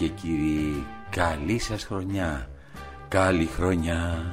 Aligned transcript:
και 0.00 0.08
κύριοι, 0.08 0.86
καλή 1.10 1.58
σας 1.58 1.84
χρονιά, 1.84 2.48
καλή 3.08 3.46
χρονιά, 3.46 4.24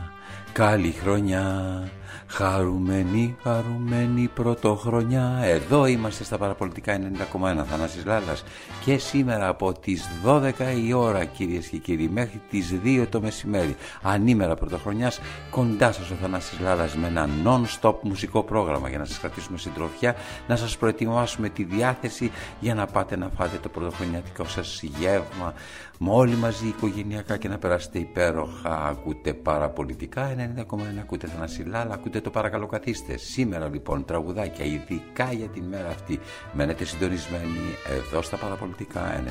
καλή 0.54 0.92
χρονιά. 0.92 1.84
Χαρούμενη, 2.30 3.38
χαρούμενη 3.44 4.30
πρωτοχρονιά 4.34 5.40
Εδώ 5.44 5.86
είμαστε 5.86 6.24
στα 6.24 6.38
παραπολιτικά 6.38 7.00
90,1 7.42 7.64
Θανάσης 7.70 8.06
Λάλλας 8.06 8.44
Και 8.86 8.98
σήμερα 8.98 9.48
από 9.48 9.72
τις 9.74 10.10
12 10.26 10.52
η 10.86 10.94
ώρα 10.94 11.26
κυρίες 11.26 11.68
και 11.68 11.78
κύριοι 11.78 12.10
Μέχρι 12.10 12.42
τις 12.50 12.74
2 12.84 13.06
το 13.10 13.22
μεσημέρι 13.22 13.76
Ανήμερα 14.02 14.56
πρωτοχρονιάς 14.56 15.20
Κοντά 15.50 15.92
σας 15.92 16.10
ο 16.10 16.14
Θανάσης 16.22 16.60
Λάλλας 16.60 16.96
με 16.96 17.08
ένα 17.08 17.30
non-stop 17.46 17.96
μουσικό 18.02 18.44
πρόγραμμα 18.44 18.90
Για 18.90 18.98
να 18.98 19.06
σας 19.06 19.20
κρατήσουμε 19.20 19.58
συντροφιά 19.58 20.16
Να 20.48 20.56
σας 20.56 20.78
προετοιμάσουμε 20.78 21.50
τη 21.50 21.64
διάθεση 21.64 22.32
Για 22.60 22.74
να 22.74 22.86
πάτε 22.86 23.18
να 23.18 23.30
φάτε 23.38 23.58
το 23.58 23.70
πρωτοχρονιάτικο 23.70 24.46
σας 24.46 24.84
γεύμα 24.84 25.54
με 26.00 26.10
όλοι 26.12 26.36
μαζί 26.36 26.68
οικογενειακά 26.68 27.38
και 27.38 27.48
να 27.48 27.58
περάσετε 27.58 28.00
υπέροχα. 28.00 28.88
Ακούτε 28.88 29.34
παραπολιτικά 29.34 30.36
90,1 30.36 30.64
ακούτε 31.00 31.28
Θανασιλάλα, 31.28 31.94
ακούτε 31.94 32.22
το 32.22 32.30
παρακαλώ 32.30 32.68
καθίστε. 32.68 33.18
Σήμερα 33.18 33.68
λοιπόν 33.68 34.06
τραγουδάκια 34.06 34.66
ειδικά 34.66 35.32
για 35.32 35.48
την 35.48 35.64
μέρα 35.64 35.90
αυτή. 35.90 36.20
Μένετε 36.54 36.86
συντονισμένοι 36.86 37.60
εδώ 37.98 38.22
στα 38.22 38.38
παραπολιτικά 38.38 39.24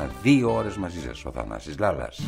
90,1 0.00 0.08
δύο 0.22 0.54
ώρες 0.54 0.76
μαζί 0.76 1.00
σας 1.00 1.24
ο 1.24 1.32
Θανάσης 1.32 1.78
Λάλας. 1.78 2.20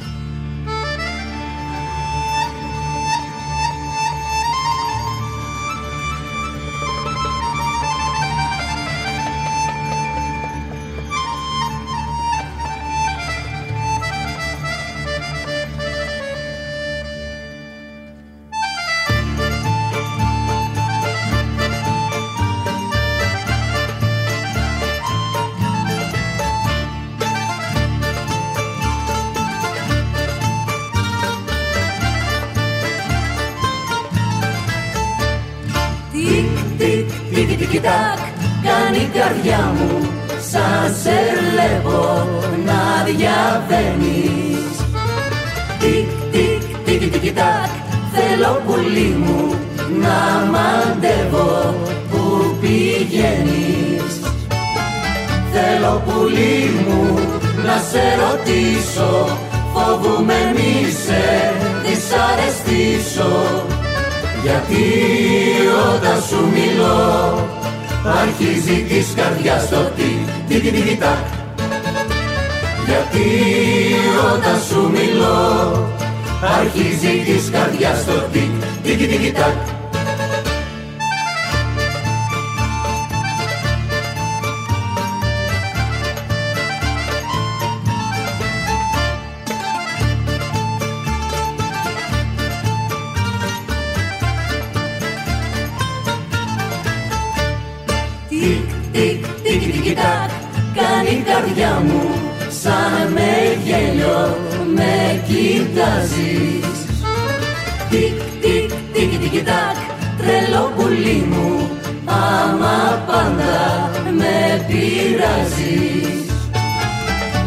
Με 114.22 114.65
πειράζεις. 114.66 116.27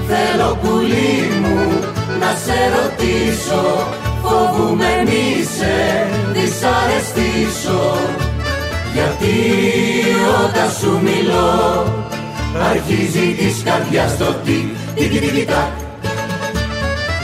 Θέλω 0.07 0.57
πουλί 0.61 1.17
μου 1.41 1.59
να 2.19 2.31
σε 2.43 2.57
ρωτήσω 2.75 3.63
φοβούμαι 4.23 5.03
μη 5.05 5.43
σε 5.55 5.75
δυσαρεστήσω. 6.33 7.97
Γιατί 8.93 9.35
όταν 10.43 10.69
σου 10.79 10.99
μιλώ 11.03 11.85
αρχίζει 12.69 13.33
της 13.37 13.61
καρδιάς 13.63 14.17
το 14.17 14.35
τι, 14.45 14.57
τι, 14.95 15.07
τι, 15.07 15.19
τι, 15.19 15.45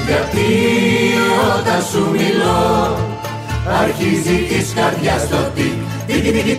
Γιατί 0.07 0.49
όταν 1.57 1.81
σου 1.91 2.09
μιλώ 2.11 2.97
αρχίζει 3.81 4.37
της 4.49 4.73
καρδιάς 4.75 5.29
το 5.29 5.37
τι, 5.55 5.71
τι, 6.07 6.21
τι, 6.21 6.31
τι, 6.31 6.57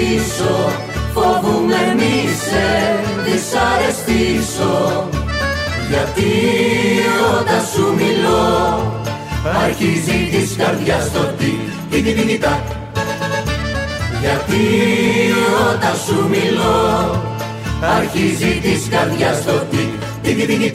ρωτήσω 0.00 0.72
φοβούμαι 1.14 1.94
μη 1.96 2.28
σε 2.42 2.66
δυσαρεστήσω 3.24 5.08
γιατί 5.90 6.32
όταν 7.38 7.60
σου 7.72 7.94
μιλώ 7.94 8.92
αρχίζει 9.64 10.28
της 10.30 10.56
καρδιάς 10.56 11.12
το 11.12 11.18
τι, 11.38 11.52
τι, 11.90 12.02
τι, 12.02 12.12
τι, 12.12 12.38
τακ. 12.38 12.64
Γιατί 14.20 14.64
όταν 15.70 15.96
σου 16.06 16.28
μιλώ 16.28 17.22
αρχίζει 17.98 18.60
της 18.62 18.88
καρδιάς 18.90 19.44
το 19.44 19.52
τι, 19.70 19.88
τι, 20.22 20.34
τι, 20.34 20.56
τι, 20.56 20.70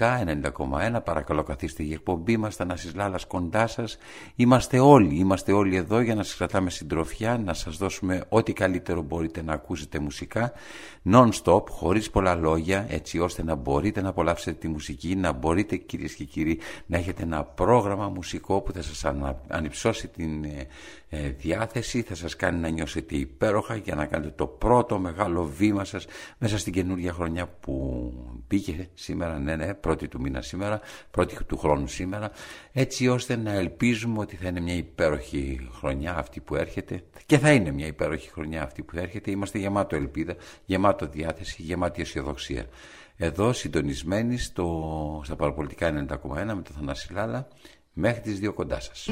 Ποροπολιτικά 0.00 0.98
90,1. 0.98 1.04
Παρακαλώ, 1.04 1.42
καθίστε 1.42 1.82
η 1.82 1.92
εκπομπή 1.92 2.36
μας. 2.36 2.56
Θανάσης 2.56 2.94
Λάλας 2.94 3.26
κοντά 3.26 3.66
σας. 3.66 3.98
Είμαστε 4.36 4.78
όλοι, 4.78 5.14
είμαστε 5.14 5.52
όλοι 5.52 5.76
εδώ 5.76 6.00
για 6.00 6.14
να 6.14 6.22
σας 6.22 6.36
κρατάμε 6.36 6.70
συντροφιά, 6.70 7.38
να 7.38 7.54
σας 7.54 7.76
δώσουμε 7.76 8.24
ό,τι 8.28 8.52
καλύτερο 8.52 9.02
μπορείτε 9.02 9.42
να 9.42 9.52
ακούσετε 9.52 9.98
μουσικά. 9.98 10.52
Non-stop, 11.04 11.68
χωρίς 11.68 12.10
πολλά 12.10 12.34
λόγια, 12.34 12.86
έτσι 12.88 13.18
ώστε 13.18 13.42
να 13.42 13.54
μπορείτε 13.54 14.00
να 14.00 14.08
απολαύσετε 14.08 14.56
τη 14.58 14.68
μουσική, 14.68 15.16
να 15.16 15.32
μπορείτε, 15.32 15.76
κυρίες 15.76 16.14
και 16.14 16.24
κύριοι, 16.24 16.58
να 16.86 16.98
έχετε 16.98 17.22
ένα 17.22 17.44
πρόγραμμα 17.44 18.08
μουσικό 18.08 18.60
που 18.60 18.72
θα 18.72 18.82
σας 18.82 19.04
ανα... 19.04 19.40
ανυψώσει 19.48 20.08
την 20.08 20.44
ε, 20.44 20.66
ε, 21.08 21.28
διάθεση, 21.28 22.02
θα 22.02 22.14
σας 22.14 22.36
κάνει 22.36 22.58
να 22.58 22.68
νιώσετε 22.68 23.16
υπέροχα 23.16 23.76
για 23.76 23.94
να 23.94 24.06
κάνετε 24.06 24.32
το 24.36 24.46
πρώτο 24.46 24.98
μεγάλο 24.98 25.44
βήμα 25.44 25.84
σας 25.84 26.06
μέσα 26.38 26.58
στην 26.58 26.72
καινούργια 26.72 27.12
χρονιά 27.12 27.46
που 27.60 28.12
μπήκε 28.48 28.88
σήμερα, 28.94 29.38
ναι, 29.38 29.56
ναι, 29.56 29.74
πρώτη 29.74 30.08
του 30.08 30.20
μήνα 30.20 30.42
σήμερα, 30.42 30.80
πρώτη 31.10 31.44
του 31.44 31.58
χρόνου 31.58 31.86
σήμερα, 31.86 32.30
έτσι 32.72 33.08
ώστε 33.08 33.36
να 33.36 33.52
ελπίζουμε 33.52 34.18
ότι 34.18 34.36
θα 34.36 34.48
είναι 34.48 34.60
μια 34.60 34.74
υπέροχη 34.74 35.68
χρονιά 35.72 36.16
αυτή 36.16 36.40
που 36.40 36.56
έρχεται 36.56 37.02
και 37.26 37.38
θα 37.38 37.52
είναι 37.52 37.70
μια 37.70 37.86
υπέροχη 37.86 38.30
χρονιά 38.30 38.62
αυτή 38.62 38.82
που 38.82 38.98
έρχεται. 38.98 39.30
Είμαστε 39.30 39.58
γεμάτο 39.58 39.96
ελπίδα, 39.96 40.36
γεμάτο 40.64 40.89
διάθεση, 41.12 41.62
γεμάτη 41.62 42.00
αισιοδοξία. 42.00 42.66
Εδώ 43.16 43.52
συντονισμένοι 43.52 44.38
στο, 44.38 45.20
στα 45.24 45.36
παραπολιτικά 45.36 45.88
90,1 45.88 46.28
με 46.30 46.44
τον 46.44 46.74
Θανάση 46.76 47.12
Λάλα 47.12 47.48
μέχρι 47.92 48.20
τις 48.20 48.38
δύο 48.38 48.52
κοντά 48.52 48.80
σας. 48.80 49.08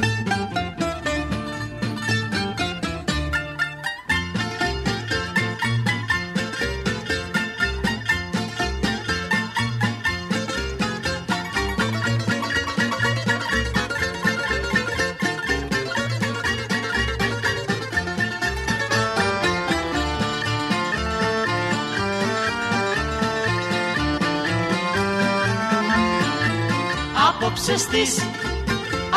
Απόψε 27.98 28.12
στις 28.12 28.24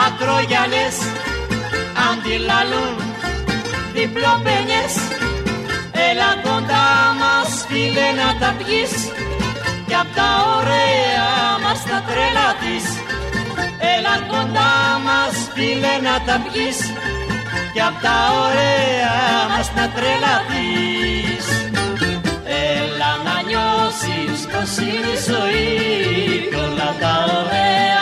ακρογιαλιές 0.06 0.98
αντιλαλούν 2.10 2.96
διπλοπένιες 3.94 4.94
Έλα 6.10 6.32
κοντά 6.44 6.88
μας 7.22 7.50
φίλε 7.68 8.08
να 8.20 8.28
τα 8.40 8.50
πιείς 8.58 8.94
κι 9.88 9.96
απ' 10.02 10.16
τα 10.16 10.30
ωραία 10.58 11.30
μας 11.64 11.80
τα 11.90 12.00
τρέλα 12.08 12.50
της 12.62 12.86
Έλα 13.94 14.16
κοντά 14.32 14.74
μας 15.06 15.36
φίλε 15.54 15.94
να 16.08 16.16
τα 16.26 16.36
πιείς 16.46 16.80
κι 17.74 17.82
απ' 17.90 18.02
τα 18.02 18.18
ωραία 18.44 19.36
μας 19.52 19.68
τα 19.76 19.86
τρέλα 19.96 20.36
της 20.50 21.46
Έλα 22.74 23.12
να 23.26 23.36
νιώσεις 23.48 24.40
πως 24.52 24.72
είναι 24.86 25.12
η 25.18 25.22
ζωή 25.30 25.70
κι 26.50 26.56
όλα 26.66 26.90
τα 27.02 27.14
ωραία 27.38 27.62
μέχρι 27.74 28.01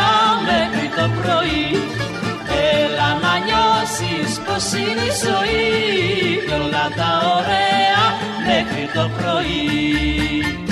το 1.40 1.46
πρωί 1.46 1.82
Έλα 2.82 3.10
να 3.22 3.34
νιώσεις 3.46 4.40
πως 4.46 4.72
είναι 4.72 5.02
η 5.02 5.16
ζωή. 5.26 6.46
Κι 6.46 6.54
όλα 6.54 6.86
τα 6.96 7.12
ωραία 7.38 8.04
μέχρι 8.48 8.90
το 8.94 9.10
πρωί 9.18 10.69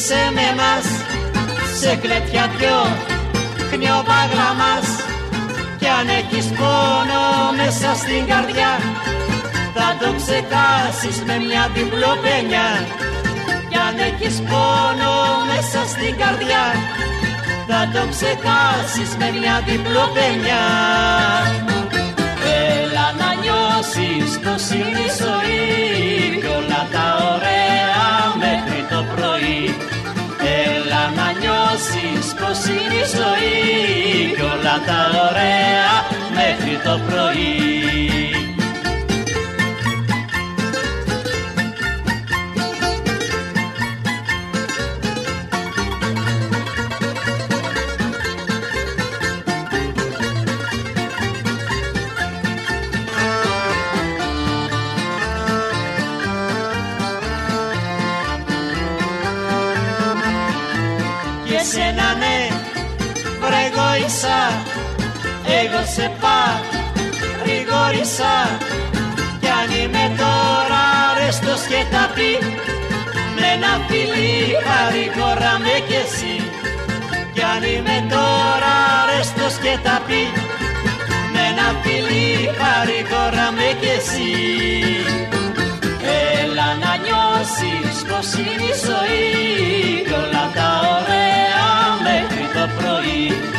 Κάτσε 0.00 0.14
και 0.14 0.28
γλέ, 0.28 0.30
ντύσε 0.30 0.30
με 0.34 0.54
μας 0.56 0.86
σε 1.80 1.96
κλέτια 1.96 2.50
δυο 2.58 2.80
χνιοπάγλα 3.70 4.50
μας. 4.60 4.86
Κι 5.78 5.86
αν 5.86 6.08
έχεις 6.08 6.46
πόνο 6.46 7.24
μέσα 7.56 7.94
στην 7.94 8.26
καρδιά 8.26 8.72
θα 9.74 9.96
το 10.00 10.08
ξεκάσεις 10.20 11.22
με 11.26 11.36
μια 11.46 11.70
διπλοπένια 11.74 12.66
κι 13.68 13.76
αν 13.76 13.98
έχεις 13.98 14.36
πόνο 14.40 15.14
μέσα 15.50 15.88
στην 15.88 16.16
καρδιά 16.16 16.64
θα 17.68 17.80
το 17.94 18.02
ξεκάσεις 18.14 19.10
με 19.18 19.38
μια 19.38 19.62
διπλοπένια 19.66 20.62
Έλα 22.68 23.06
να 23.18 23.30
νιώσεις 23.40 24.38
πως 24.38 24.64
είναι 24.70 25.00
η 25.00 25.10
ζωή 25.20 26.29
νιώσεις 31.80 32.34
πως 32.34 32.64
είναι 32.64 32.94
η 32.94 33.06
ζωή; 33.16 34.34
Κι 34.34 34.42
όλα 34.42 34.76
τα 34.86 35.00
ωραία 35.28 35.90
μέχρι 36.34 36.80
το 36.84 37.00
πρωί 37.06 37.79
εγώ 65.64 65.82
σε 65.94 66.06
παρηγόρησα 66.22 68.34
κι 69.40 69.50
αν 69.60 69.68
είμαι 69.80 70.04
τώρα 70.22 70.82
αρέστος 71.10 71.60
και 71.70 71.80
τα 71.92 72.04
πει 72.14 72.32
με 73.36 73.46
ένα 73.56 73.72
φιλί 73.88 74.34
με 75.64 75.74
κι 75.88 75.98
εσύ. 76.04 76.36
Κι 77.34 77.42
αν 77.52 77.62
είμαι 77.72 77.96
τώρα 78.14 78.74
αρέστος 79.00 79.54
και 79.64 79.74
τα 79.82 79.96
πει 80.06 80.22
με 81.32 81.42
ένα 81.50 81.68
φιλί 81.82 82.30
με 83.56 83.68
κι 83.80 83.90
εσύ. 83.98 84.32
Έλα 86.42 86.68
να 86.82 86.92
νιώσεις 87.04 87.96
πως 88.08 88.28
είναι 88.40 88.66
η 88.72 88.74
ζωή 88.86 89.24
κι 90.06 90.14
όλα 90.22 90.44
τα 90.54 90.68
ωραία 90.96 91.68
μέχρι 92.06 92.44
το 92.54 92.64
πρωί. 92.76 92.88
Έλα 93.12 93.36
να 93.36 93.49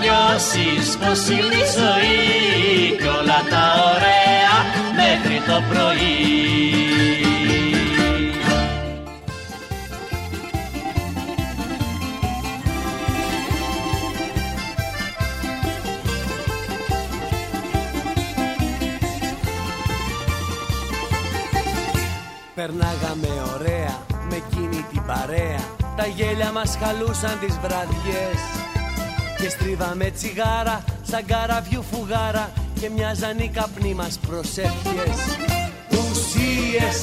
νιώσεις 0.00 0.96
πως 0.96 1.28
είναι 1.28 1.54
η 1.54 1.66
ζωή 1.78 2.96
κι 2.96 3.06
όλα 3.06 3.40
τα 3.50 3.64
ωραία 3.94 4.56
μέχρι 5.00 5.40
το 5.46 5.62
πρωί. 5.68 6.40
Περνάγαμε 22.54 23.28
ωραία 23.54 23.98
με 24.28 24.36
εκείνη 24.36 24.84
την 24.92 25.02
παρέα 25.06 25.60
Τα 25.96 26.06
γέλια 26.06 26.52
μας 26.52 26.78
χαλούσαν 26.80 27.38
τις 27.38 27.58
βραδιές 27.58 28.69
και 29.40 29.48
στρίβαμε 29.48 30.10
τσιγάρα 30.10 30.84
σαν 31.02 31.24
καραβιού 31.26 31.84
φουγάρα 31.90 32.50
Και 32.80 32.90
μοιάζαν 32.90 33.38
οι 33.38 33.48
καπνοί 33.48 33.94
μας 33.94 34.18
προσεύχες 34.26 35.18
Ουσίες, 36.00 36.98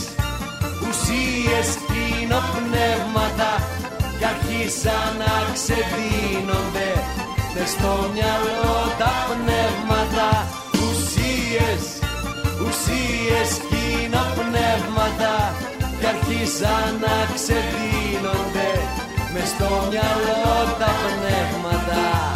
ουσίες 0.88 1.68
κοινοπνεύματα 1.88 3.52
Κι 4.18 4.26
αρχίσαν 4.34 5.12
να 5.22 5.34
ξεδίνονται. 5.56 6.90
Μες 7.54 7.70
στο 7.70 7.94
μυαλό 8.14 8.78
τα 9.00 9.14
πνεύματα. 9.30 10.30
Ουσίες, 10.86 11.84
ουσίες 12.66 13.50
κοινοπνεύματα 13.70 15.36
Κι 16.00 16.08
αρχίσαν 16.14 16.90
να 17.04 17.16
ξεδίνονται 17.36 19.07
με 19.34 19.46
στο 19.46 19.66
μυαλό 19.90 20.76
τα 20.80 20.86
πνεύματα. 20.86 22.32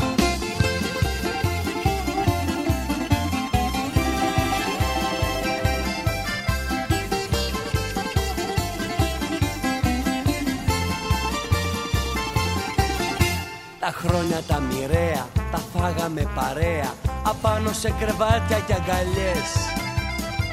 Τα 13.80 13.92
χρόνια 13.92 14.42
τα 14.48 14.60
μοιραία 14.60 15.28
τα 15.52 15.62
φάγαμε 15.74 16.32
παρέα 16.36 16.94
απάνω 17.24 17.74
σε 17.74 17.94
κρεβάτια 18.00 18.60
και 18.68 18.74
αγκαλιές. 18.74 19.52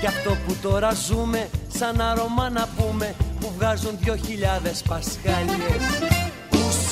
Κι 0.00 0.06
αυτό 0.06 0.30
που 0.46 0.56
τώρα 0.62 0.92
ζούμε 0.94 1.48
σαν 1.68 2.00
αρώμα 2.00 2.50
να 2.50 2.68
πούμε 2.76 3.14
που 3.40 3.52
βγάζουν 3.56 3.98
δυο 4.00 4.16
χιλιάδες 4.16 4.82
πασχάλιες 4.88 6.17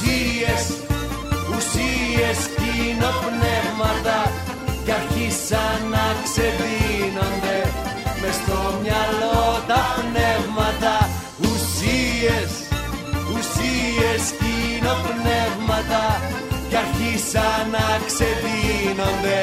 ουσίες, 0.07 0.65
ουσίες 1.57 2.39
κοινοπνεύματα 2.57 4.19
κι 4.85 4.93
αρχίσαν 4.99 5.79
να 5.95 6.07
ξεδίνονται. 6.25 7.59
Μες 8.21 8.35
στο 8.41 8.61
μυαλό 8.83 9.41
τα 9.71 9.83
πνεύματα 9.97 10.95
ουσίες, 11.49 12.51
ουσίες 13.35 14.23
κοινοπνεύματα 14.41 16.05
κι 16.69 16.77
αρχίσαν 16.85 17.63
να 17.75 17.87
ξεδίνονται. 18.09 19.41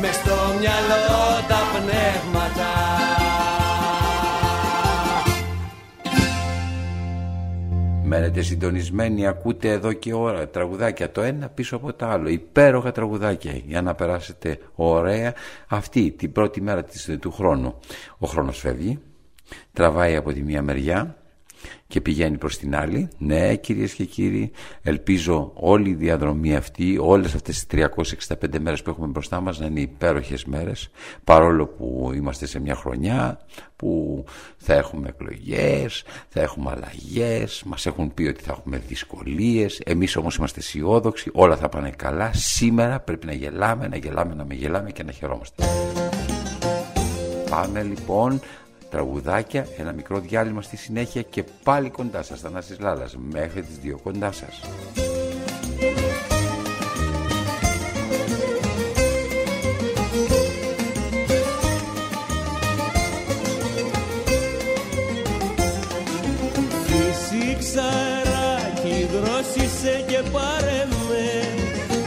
Μες 0.00 0.14
στο 0.14 0.36
μυαλό 0.58 1.22
τα 1.48 1.60
πνεύματα 1.72 2.70
Μένετε 8.14 8.42
συντονισμένοι, 8.42 9.26
ακούτε 9.26 9.70
εδώ 9.70 9.92
και 9.92 10.14
ώρα 10.14 10.48
τραγουδάκια 10.48 11.12
το 11.12 11.20
ένα 11.20 11.48
πίσω 11.48 11.76
από 11.76 11.92
το 11.92 12.06
άλλο. 12.06 12.28
Υπέροχα 12.28 12.92
τραγουδάκια 12.92 13.52
για 13.52 13.82
να 13.82 13.94
περάσετε 13.94 14.58
ωραία 14.74 15.34
αυτή 15.68 16.10
την 16.10 16.32
πρώτη 16.32 16.60
μέρα 16.60 16.84
της, 16.84 17.16
του 17.20 17.32
χρόνου. 17.32 17.74
Ο 18.18 18.26
χρόνος 18.26 18.58
φεύγει, 18.58 18.98
τραβάει 19.72 20.16
από 20.16 20.32
τη 20.32 20.42
μία 20.42 20.62
μεριά 20.62 21.16
και 21.86 22.00
πηγαίνει 22.00 22.38
προς 22.38 22.58
την 22.58 22.76
άλλη. 22.76 23.08
Ναι 23.18 23.56
κυρίες 23.56 23.92
και 23.92 24.04
κύριοι, 24.04 24.50
ελπίζω 24.82 25.52
όλη 25.54 25.88
η 25.90 25.94
διαδρομή 25.94 26.56
αυτή, 26.56 26.98
όλες 27.00 27.34
αυτές 27.34 27.54
τις 27.54 27.66
365 27.66 28.58
μέρες 28.60 28.82
που 28.82 28.90
έχουμε 28.90 29.06
μπροστά 29.06 29.40
μας 29.40 29.58
να 29.58 29.66
είναι 29.66 29.80
υπέροχες 29.80 30.44
μέρες, 30.44 30.90
παρόλο 31.24 31.66
που 31.66 32.10
είμαστε 32.14 32.46
σε 32.46 32.60
μια 32.60 32.74
χρονιά 32.74 33.40
που 33.76 34.24
θα 34.56 34.74
έχουμε 34.74 35.08
εκλογές, 35.08 36.04
θα 36.28 36.40
έχουμε 36.40 36.70
αλλαγές, 36.70 37.62
μας 37.66 37.86
έχουν 37.86 38.14
πει 38.14 38.22
ότι 38.22 38.42
θα 38.42 38.52
έχουμε 38.52 38.82
δυσκολίες, 38.88 39.80
εμείς 39.84 40.16
όμως 40.16 40.36
είμαστε 40.36 40.60
αισιόδοξοι, 40.60 41.30
όλα 41.32 41.56
θα 41.56 41.68
πάνε 41.68 41.90
καλά. 41.90 42.30
Σήμερα 42.32 43.00
πρέπει 43.00 43.26
να 43.26 43.32
γελάμε, 43.32 43.88
να 43.88 43.96
γελάμε, 43.96 44.34
να 44.34 44.44
με 44.44 44.54
γελάμε 44.54 44.90
και 44.90 45.02
να 45.02 45.12
χαιρόμαστε. 45.12 45.64
Πάμε 47.50 47.82
λοιπόν 47.82 48.40
τραγουδάκια, 48.92 49.66
ένα 49.76 49.92
μικρό 49.92 50.18
διάλειμμα 50.18 50.62
στη 50.62 50.76
συνέχεια 50.76 51.22
και 51.22 51.44
πάλι 51.62 51.90
κοντά 51.90 52.22
σας, 52.22 52.40
Θανάσης 52.40 52.80
Λάλας, 52.80 53.16
μέχρι 53.16 53.62
τις 53.62 53.78
δύο 53.78 53.98
κοντά 54.02 54.32
σας. 54.32 54.60
Φυσήξαράκι 66.86 69.08
δρόσισε 69.12 70.04
και 70.06 70.22
πάρε 70.32 70.86
με 71.08 71.26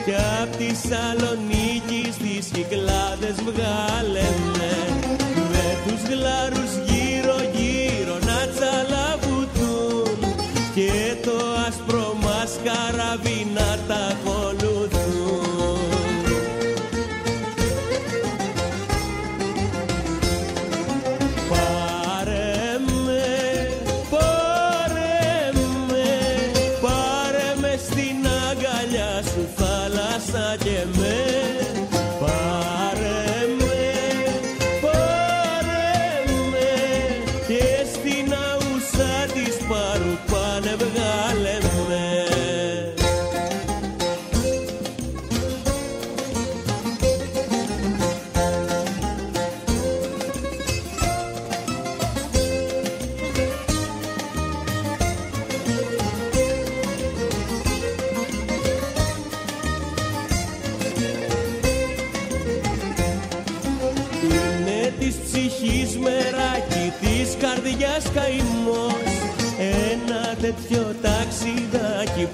Κι 0.06 0.16
απ' 0.42 0.56
τη 0.56 0.70
Σαλονίκη 0.88 2.04
στις 2.12 2.48
Κυκλάδες 2.48 3.36
βγάλε 3.44 4.28
με 4.45 4.45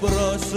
προς 0.00 0.52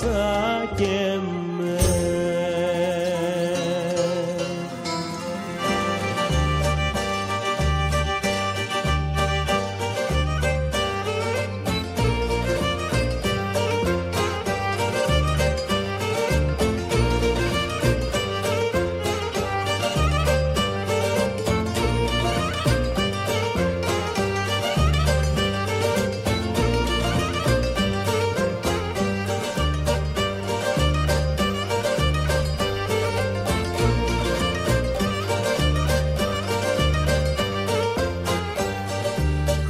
θάλασσα 0.00 0.47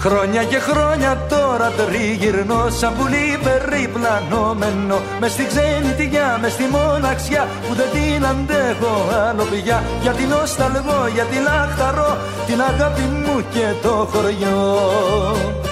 Χρόνια 0.09 0.45
και 0.45 0.59
χρόνια 0.59 1.27
τώρα 1.29 1.71
τριγυρνώ 1.71 2.71
σαν 2.71 2.93
πουλί 2.97 3.39
περιπλανόμενο. 3.45 5.01
Μες 5.21 5.33
στη 5.33 5.47
ξενιτιά, 5.47 6.39
μες 6.41 6.53
στη 6.53 6.65
μοναξιά 6.65 7.49
που 7.69 7.75
δεν 7.75 7.89
την 7.93 8.27
αντέχω 8.27 8.95
άλλο 9.29 9.45
πια 9.45 9.83
γιατί 10.03 10.23
νοσταλγώ, 10.23 11.01
γιατί 11.15 11.37
λαχταρώ 11.47 12.17
την 12.47 12.61
αγάπη 12.61 13.01
μου 13.01 13.45
και 13.51 13.67
το 13.83 14.09
χωριό 14.13 15.68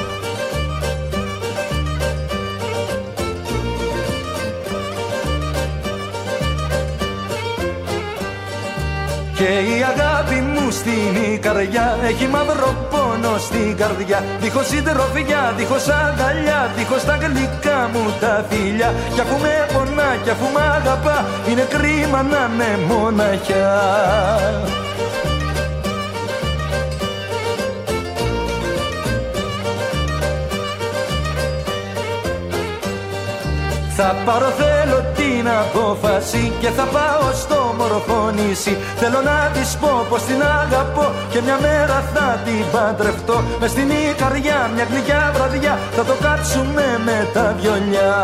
Και 9.46 9.52
η 9.52 9.82
αγάπη 9.92 10.34
μου 10.34 10.70
στην 10.70 11.42
καρδιά 11.42 11.98
έχει 12.02 12.26
μαύρο 12.26 12.74
πόνο 12.90 13.38
στην 13.38 13.76
καρδιά. 13.76 14.24
Δίχως 14.40 14.66
συντροφιά, 14.66 15.54
δίχως 15.56 15.88
αγκαλιά, 15.88 16.70
δίχως 16.76 17.04
τα 17.04 17.16
γλυκά 17.16 17.90
μου 17.92 18.14
τα 18.20 18.44
φιλιά. 18.48 18.94
Κι 19.14 19.20
αφού 19.20 19.40
με 19.40 19.66
πονά, 19.72 20.16
κι 20.24 20.30
αφού 20.30 20.46
μ' 20.54 20.58
αγαπά, 20.76 21.24
είναι 21.50 21.66
κρίμα 21.74 22.22
να 22.22 22.50
είναι 22.54 22.78
μοναχιά. 22.88 23.82
Θα 33.98 34.16
πάρω 34.24 34.48
θέλω 34.48 35.04
την 35.16 35.48
απόφαση 35.48 36.52
και 36.60 36.68
θα 36.68 36.82
πάω 36.82 37.32
στο 37.32 37.65
μορφωνήσι 37.86 38.76
Θέλω 38.96 39.20
να 39.20 39.50
της 39.54 39.76
πω 39.80 40.06
πως 40.08 40.22
την 40.22 40.42
αγαπώ 40.42 41.06
και 41.30 41.40
μια 41.40 41.58
μέρα 41.60 41.96
θα 42.14 42.40
την 42.44 42.64
παντρευτώ. 42.72 43.42
Μες 43.60 43.70
στην 43.70 43.88
καρδιά 44.16 44.70
μια 44.74 44.86
γλυκιά 44.90 45.30
βραδιά 45.34 45.78
θα 45.96 46.04
το 46.04 46.14
κάτσουμε 46.22 46.86
με 47.04 47.28
τα 47.34 47.54
βιολιά 47.60 48.14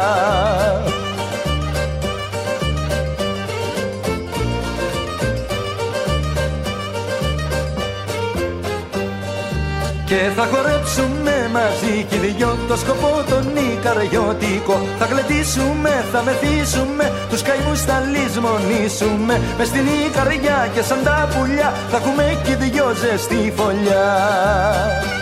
Και 10.13 10.31
θα 10.37 10.47
χορέψουμε 10.53 11.51
μαζί 11.53 12.05
κι 12.09 12.15
οι 12.15 12.19
δυο 12.19 12.59
το 12.69 12.77
σκοπό 12.77 13.25
τον 13.29 13.47
ικαριωτικό 13.57 14.81
Θα 14.99 15.05
γλεντήσουμε, 15.05 16.05
θα 16.13 16.23
μεθύσουμε, 16.23 17.13
τους 17.31 17.43
καημούς 17.43 17.81
θα 17.81 18.01
λησμονήσουμε. 18.01 19.41
Μες 19.59 19.67
στην 19.67 19.87
καρδιά 20.13 20.71
και 20.75 20.83
σαν 20.83 21.03
τα 21.05 21.29
πουλιά 21.33 21.73
θα 21.91 21.97
έχουμε 21.97 22.41
κι 22.45 22.51
οι 22.51 22.55
δυο 22.55 22.95
ζεστή 22.95 23.53
φωλιά 23.57 25.22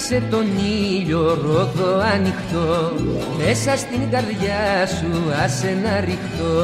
Κοίταξε 0.00 0.26
τον 0.30 0.46
ήλιο 0.56 1.38
ρόδο 1.42 2.00
ανοιχτό. 2.14 2.92
Μέσα 3.38 3.76
στην 3.76 4.10
καρδιά 4.10 4.86
σου 4.86 5.32
άσε 5.44 5.76
να 5.82 6.00
ρηχτώ. 6.00 6.56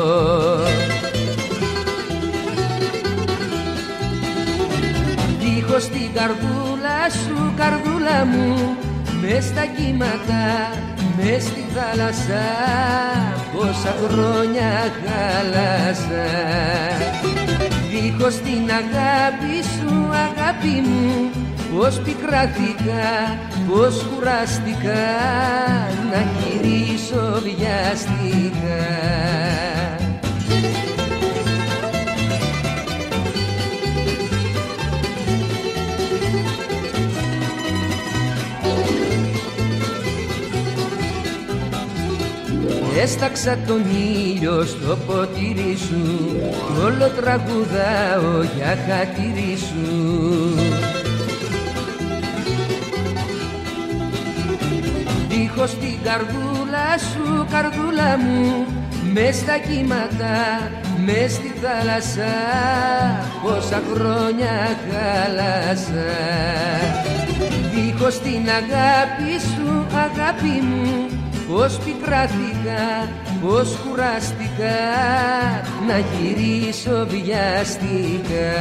Δίχως 5.40 5.84
την 5.88 6.08
καρδούλα 6.14 7.10
σου 7.10 7.52
καρδούλα 7.56 8.24
μου 8.24 8.76
Μες 9.20 9.44
στα 9.44 9.64
κύματα, 9.76 10.44
μες 11.16 11.42
στη 11.42 11.64
θάλασσα. 11.74 12.44
Πόσα 13.56 13.94
χρόνια 14.08 14.70
χάλασα 15.02 16.26
Δίχως 17.90 18.34
την 18.34 18.70
αγάπη 18.80 19.62
σου 19.62 19.94
αγάπη 20.26 20.88
μου 20.88 21.45
Πώς 21.78 22.00
πικράθηκα, 22.00 23.38
πώς 23.68 24.06
κουράστηκα 24.14 25.04
να 26.10 26.24
γυρίσω 26.38 27.40
βιαστικά. 27.42 28.84
Έσταξα 43.02 43.58
τον 43.66 43.82
ήλιο 43.90 44.64
στο 44.64 44.96
ποτήρι 45.06 45.76
σου 45.76 46.36
κι 46.74 46.80
όλο 46.84 47.10
τραγουδάω 47.20 48.42
για 48.56 48.76
χατήρι 48.86 49.56
σου 49.56 50.85
Δίχως 55.56 55.74
την 55.78 55.98
καρδούλα 56.04 56.98
σου, 56.98 57.46
καρδούλα 57.50 58.18
μου 58.18 58.66
μες 59.12 59.36
στα 59.36 59.58
κύματα, 59.58 60.70
μες 61.04 61.32
στη 61.32 61.52
θάλασσα 61.62 62.34
πόσα 63.42 63.82
χρόνια 63.92 64.78
χάλασα. 64.86 66.12
Δίχως 67.74 68.18
την 68.18 68.48
αγάπη 68.48 69.40
σου, 69.40 69.86
αγάπη 69.90 70.62
μου 70.62 71.06
Πώς 71.48 71.78
πικράθηκα, 71.84 73.08
πώς 73.42 73.76
κουράστηκα 73.84 74.78
Να 75.86 75.98
γυρίσω 75.98 77.06
βιαστικά 77.06 78.54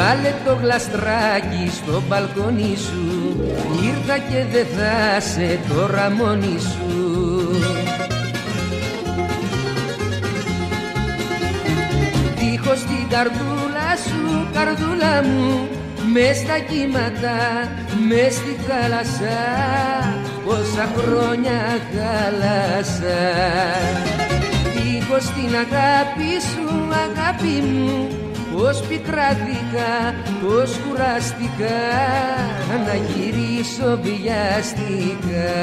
Βγάλε 0.00 0.34
το 0.44 0.58
γλαστράκι 0.62 1.70
στο 1.72 2.02
μπαλκόνι 2.08 2.76
σου. 2.76 3.36
Ήρθα 3.82 4.18
και 4.18 4.44
δεν 4.52 4.66
θα 4.76 5.20
σε 5.20 5.58
τώρα 5.68 6.10
μόνη 6.10 6.58
σου. 6.60 6.96
Δίχως 12.38 12.80
την 12.80 13.08
καρδούλα 13.10 13.90
σου, 14.06 14.48
καρδούλα 14.52 15.22
μου 15.22 15.68
μες 16.12 16.36
στα 16.36 16.58
κύματα, 16.58 17.38
μες 18.08 18.34
στη 18.34 18.56
θάλασσα. 18.66 19.38
Πόσα 20.44 20.88
χρόνια 20.96 21.60
χάλασα. 21.92 23.20
Δίχως 24.74 25.24
την 25.24 25.54
αγάπη 25.54 26.30
σου, 26.50 26.88
αγάπη 27.04 27.66
μου 27.66 28.27
Πώς 28.58 28.80
πικράθηκα, 28.80 30.14
πώς 30.42 30.78
κουράστηκα 30.78 31.78
να 32.86 32.94
γυρίσω 32.94 33.98
βιαστικά. 34.02 35.54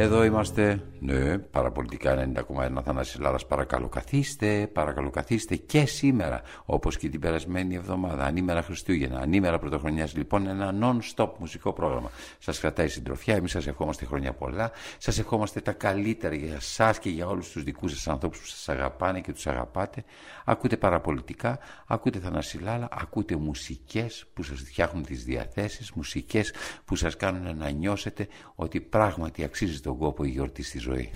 Εδώ 0.00 0.24
είμαστε, 0.24 0.82
ναι, 1.00 1.38
παραπολιτικά 1.38 2.32
90,1 2.76 2.82
Θανάσης 2.84 3.18
Λάρας, 3.18 3.46
παρακαλώ 3.46 3.88
καθίστε, 3.88 4.70
παρακαλώ 4.72 5.10
καθίστε 5.10 5.56
και 5.56 5.86
σήμερα, 5.86 6.42
όπως 6.64 6.96
και 6.96 7.08
την 7.08 7.20
περασμένη 7.20 7.74
εβδομάδα, 7.74 8.24
ανήμερα 8.24 8.62
Χριστούγεννα, 8.62 9.18
ανήμερα 9.18 9.58
Πρωτοχρονιάς, 9.58 10.16
λοιπόν 10.16 10.46
ένα 10.46 10.74
non-stop 10.82 11.30
μουσικό 11.38 11.72
πρόγραμμα. 11.72 12.10
Σας 12.38 12.60
κρατάει 12.60 12.88
συντροφιά, 12.88 13.34
εμείς 13.34 13.50
σας 13.50 13.66
ευχόμαστε 13.66 14.04
χρόνια 14.04 14.32
πολλά, 14.32 14.70
σας 14.98 15.18
ευχόμαστε 15.18 15.60
τα 15.60 15.72
καλύτερα 15.72 16.34
για 16.34 16.54
εσάς 16.54 16.98
και 16.98 17.08
για 17.08 17.26
όλους 17.26 17.50
τους 17.50 17.62
δικούς 17.62 17.92
σας 17.92 18.08
ανθρώπους 18.08 18.38
που 18.38 18.46
σας 18.46 18.68
αγαπάνε 18.68 19.20
και 19.20 19.32
τους 19.32 19.46
αγαπάτε. 19.46 20.04
Ακούτε 20.44 20.76
παραπολιτικά, 20.76 21.58
ακούτε 21.86 22.18
Θανασιλάλα, 22.18 22.88
ακούτε 22.90 23.36
μουσικές 23.36 24.26
που 24.34 24.42
σας 24.42 24.60
φτιάχνουν 24.60 25.04
τις 25.04 25.24
διαθέσεις, 25.24 25.92
μουσικές 25.92 26.52
που 26.84 26.96
σας 26.96 27.16
κάνουν 27.16 27.56
να 27.56 27.70
νιώσετε 27.70 28.28
ότι 28.54 28.80
πράγματι 28.80 29.44
αξίζει 29.44 29.80
τον 29.88 29.98
κόπο 29.98 30.24
η 30.24 30.28
γιορτή 30.28 30.62
στη 30.62 30.78
ζωή. 30.78 31.10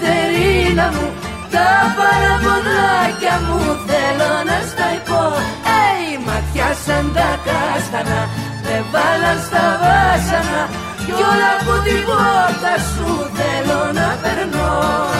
Κατερίνα 0.00 0.86
μου 0.94 1.06
Τα 1.54 1.68
παραπονάκια 1.96 3.34
μου 3.46 3.60
θέλω 3.88 4.32
να 4.48 4.58
στα 4.70 4.88
πω 5.08 5.22
Ει, 6.02 6.18
ματιά 6.26 6.70
σαν 6.84 7.04
τα 7.16 7.30
κάστανα, 7.46 8.20
με 8.64 8.76
βάλαν 8.92 9.38
στα 9.46 9.64
βάσανα 9.80 10.62
Κι 11.04 11.12
όλα 11.30 11.50
από 11.58 11.74
την 11.84 12.00
πόρτα 12.08 12.74
σου 12.90 13.08
θέλω 13.36 13.80
να 13.98 14.08
περνώ 14.22 15.19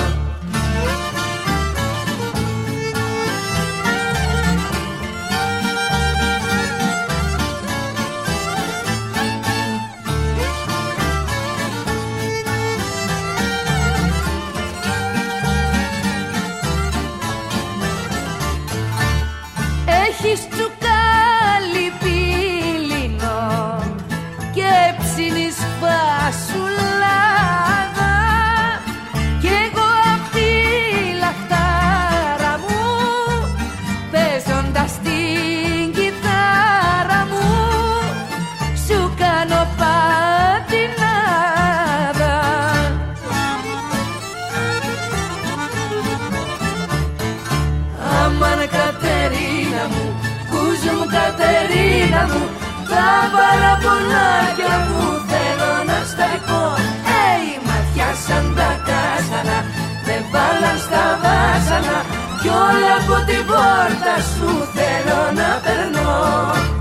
Κι 62.40 62.48
όλα 62.48 62.92
από 63.00 63.26
την 63.26 63.46
πόρτα 63.46 64.14
σου 64.34 64.68
θέλω 64.74 65.20
να 65.34 65.60
περνώ 65.64 66.79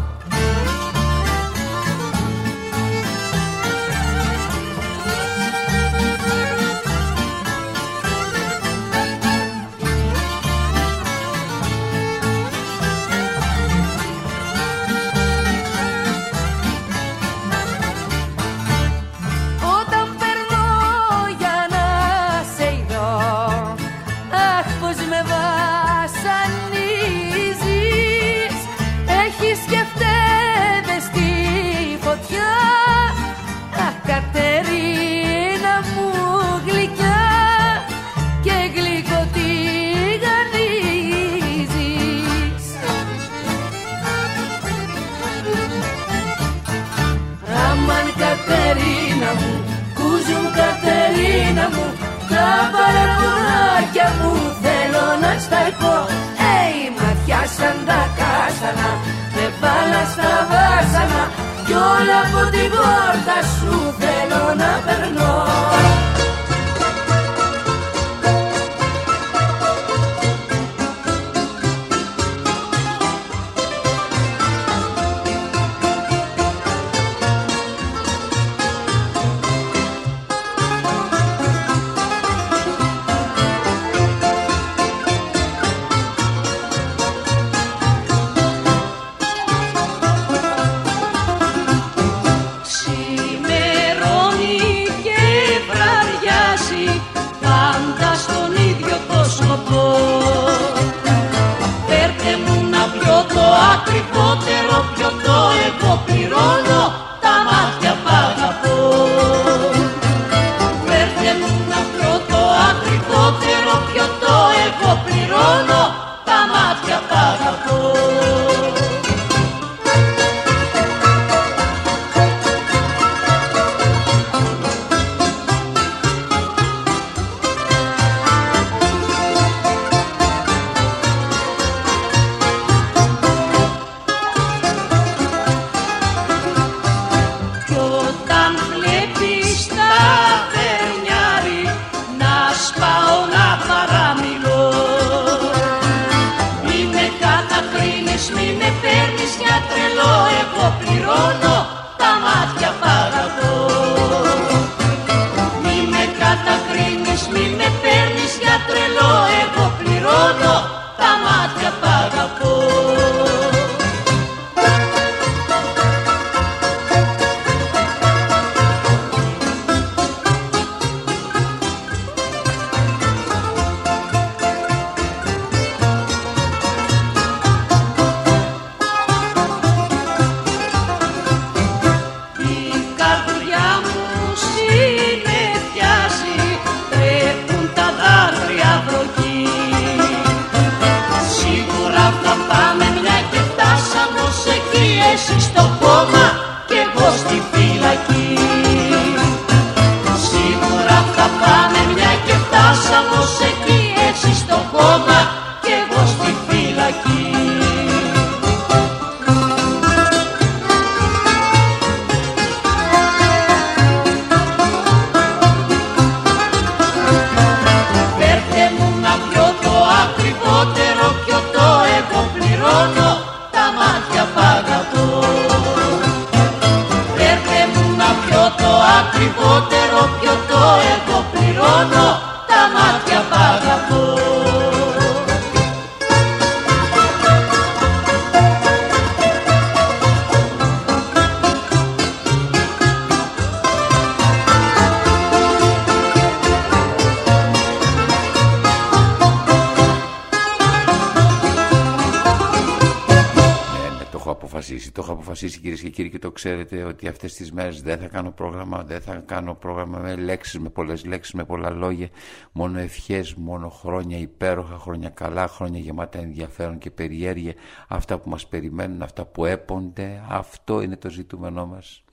ότι 256.99 257.07
αυτές 257.07 257.33
τις 257.33 257.51
μέρες 257.51 257.81
δεν 257.81 257.97
θα 257.99 258.07
κάνω 258.07 258.31
πρόγραμμα, 258.31 258.83
δεν 258.83 259.01
θα 259.01 259.15
κάνω 259.15 259.55
πρόγραμμα 259.55 259.99
με 259.99 260.15
λέξεις, 260.15 260.59
με 260.59 260.69
πολλές 260.69 261.05
λέξεις, 261.05 261.33
με 261.33 261.45
πολλά 261.45 261.69
λόγια, 261.69 262.09
μόνο 262.51 262.79
ευχές, 262.79 263.33
μόνο 263.33 263.69
χρόνια 263.69 264.17
υπέροχα, 264.17 264.77
χρόνια 264.77 265.09
καλά, 265.09 265.47
χρόνια 265.47 265.79
γεμάτα 265.79 266.19
ενδιαφέρον 266.19 266.77
και 266.77 266.91
περιέργεια, 266.91 267.53
αυτά 267.87 268.19
που 268.19 268.29
μας 268.29 268.47
περιμένουν, 268.47 269.01
αυτά 269.01 269.25
που 269.25 269.45
έπονται, 269.45 270.23
αυτό 270.27 270.81
είναι 270.81 270.97
το 270.97 271.09
ζητούμενό 271.09 271.65
μας. 271.65 272.03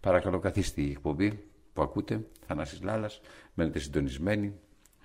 Παρακαλώ 0.00 0.38
καθίστε 0.38 0.80
η 0.80 0.90
εκπομπή 0.90 1.44
που 1.72 1.82
ακούτε, 1.82 2.26
Θανάσης 2.46 2.82
Λάλας, 2.82 3.20
μένετε 3.54 3.78
συντονισμένοι, 3.78 4.54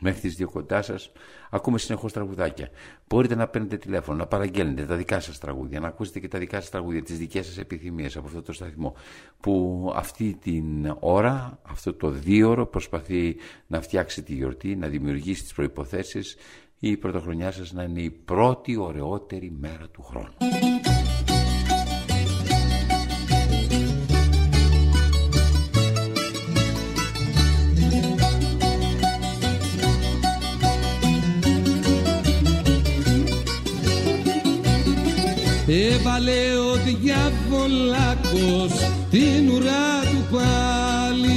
μέχρι 0.04 0.20
τις 0.20 0.36
δύο 0.36 0.50
κοντά 0.50 0.82
σας. 0.82 1.12
Ακούμε 1.50 1.78
συνεχώς 1.78 2.14
τραγουδάκια. 2.14 2.70
Μπορείτε 3.08 3.36
να 3.36 3.48
παίρνετε 3.48 3.78
τηλέφωνο, 3.78 4.18
να 4.18 4.26
παραγγέλνετε 4.26 4.86
τα 4.86 4.96
δικά 4.96 5.20
σας 5.20 5.40
τραγούδια, 5.40 5.80
να 5.80 5.88
ακούσετε 5.88 6.20
και 6.20 6.28
τα 6.28 6.40
δικά 6.40 6.62
σας 6.62 6.70
τραγούδια, 6.70 7.04
τις 7.04 7.18
δικές 7.18 7.46
σας 7.46 7.58
επιθυμίες 7.58 8.18
από 8.18 8.28
αυτό 8.28 8.42
το 8.42 8.54
σταθμό. 8.54 8.96
Που 9.40 9.92
αυτή 9.96 10.38
την 10.42 10.96
ώρα, 11.00 11.60
αυτό 11.62 11.94
το 11.94 12.10
δίωρο, 12.10 12.66
προσπαθεί 12.66 13.36
να 13.68 13.82
φτιάξει 13.82 14.24
τη 14.24 14.34
γιορτή, 14.34 14.76
να 14.76 14.88
δημιουργήσει 14.88 15.44
τις 15.44 15.54
προποθέσει 15.54 16.22
η 16.80 16.98
πρωτοχρονιά 16.98 17.52
σας 17.52 17.72
να 17.74 17.84
είναι 17.84 18.02
η 18.02 18.10
πρώτη 18.10 18.78
ωραιότερη 18.78 19.54
μέρα 19.60 19.88
του 19.92 20.04
χρόνου. 20.04 20.34
Έβαλε 35.74 36.58
ο 36.72 36.74
διαβολάκος 36.86 38.72
την 39.10 39.50
ουρά 39.50 40.02
του 40.12 40.26
πάλι 40.32 41.34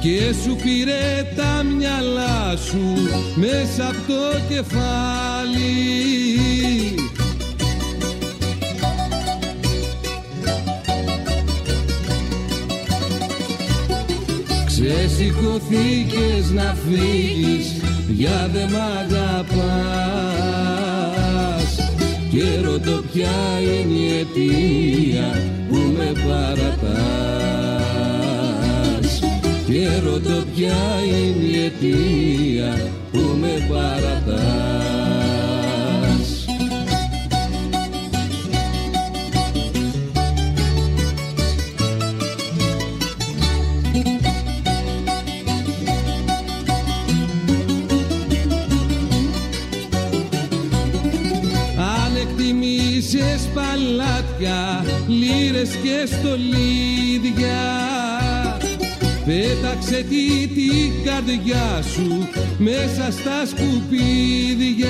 και 0.00 0.34
σου 0.42 0.56
πήρε 0.62 1.32
τα 1.36 1.62
μυαλά 1.62 2.56
σου 2.56 2.94
μέσα 3.34 3.86
από 3.88 4.00
το 4.06 4.40
κεφάλι. 4.48 5.74
Ξεσηκωθήκες 14.66 16.50
να 16.50 16.76
φύγεις 16.88 17.66
για 18.08 18.50
δε 18.52 18.64
μ' 18.64 18.76
αγαπάς 19.00 20.97
και 22.38 22.60
ρωτώ 22.64 23.02
ποια 23.12 23.60
είναι 23.60 23.98
η 23.98 24.18
αιτία 24.18 25.28
που 25.68 25.76
με 25.96 26.12
παρατάς. 26.28 27.18
Και 29.66 29.88
ρωτώ 30.04 30.44
ποια 30.54 30.80
είναι 31.04 31.46
η 31.46 31.64
αιτία 31.64 32.70
που 33.12 33.20
με 33.40 33.66
παρατάς 33.68 35.47
αλάτια, 54.38 54.84
λύρες 55.06 55.70
και 55.70 56.06
στολίδια. 56.06 57.56
Πέταξε 59.24 60.02
τη 60.08 60.46
την 60.46 61.04
καρδιά 61.04 61.82
σου 61.92 62.28
μέσα 62.58 63.10
στα 63.10 63.46
σκουπίδια. 63.46 64.88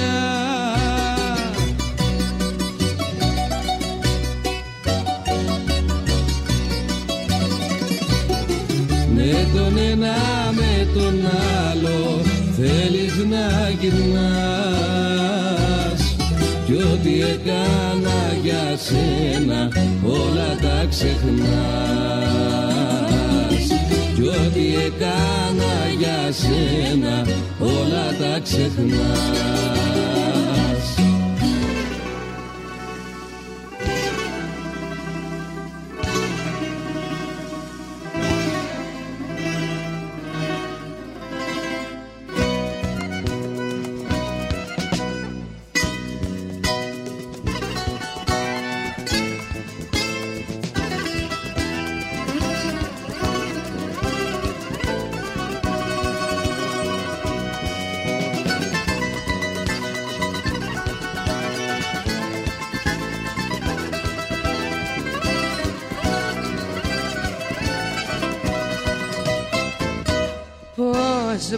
Με 9.14 9.48
τον 9.54 9.78
ένα 9.90 10.16
με 10.52 10.87
τον 10.94 11.14
άλλο 11.70 12.22
θέλεις 12.56 13.16
να 13.16 13.70
γυρνάς. 13.80 14.57
κι 14.57 14.57
ό,τι 16.82 17.20
έκανα 17.20 18.34
για 18.42 18.76
σένα 18.76 19.68
όλα 20.04 20.56
τα 20.62 20.86
ξεχνάς. 20.90 21.48
Κι 24.14 24.22
ό,τι 24.22 24.74
έκανα 24.86 25.74
για 25.98 26.32
σένα 26.32 27.26
όλα 27.58 28.06
τα 28.18 28.40
ξεχνάς 28.42 29.77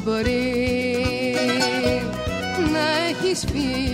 μπορεί 0.05 0.55
να 2.73 2.85
έχεις 3.09 3.45
φύγει 3.53 3.90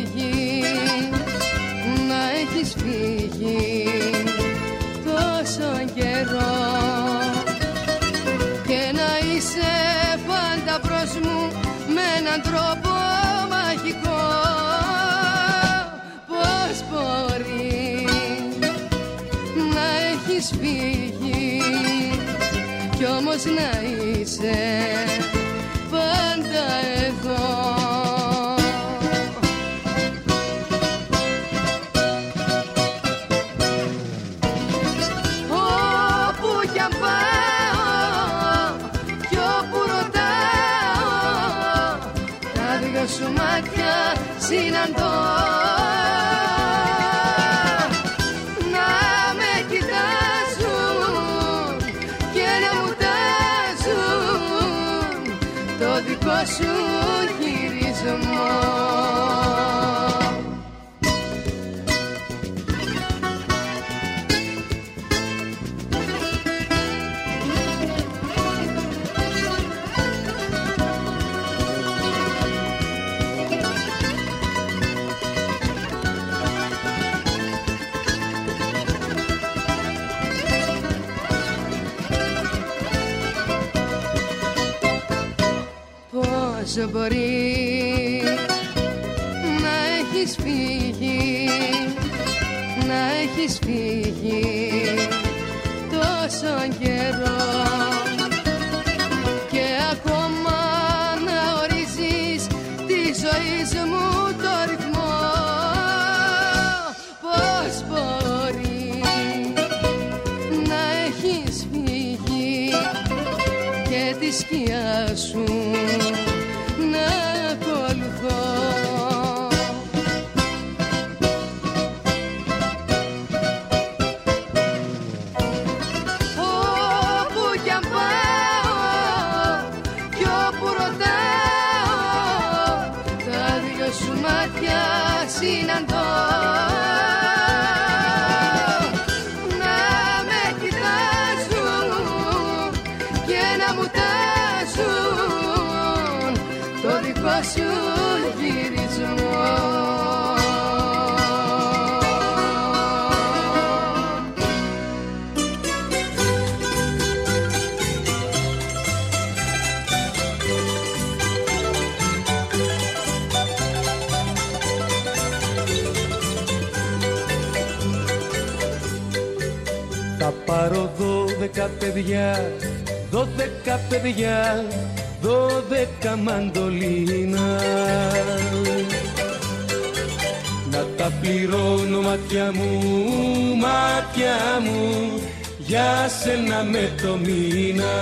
για 186.57 186.65
σένα 186.65 186.71
με 186.71 186.93
το 187.03 187.17
μήνα. 187.17 187.95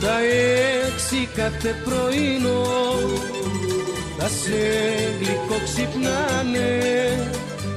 Τα 0.00 0.16
έξι 0.86 1.28
κάθε 1.34 1.74
πρωινό 1.84 2.64
θα 4.18 4.28
σε 4.28 4.60
γλυκό 5.18 5.56
ξυπνάνε 5.64 6.78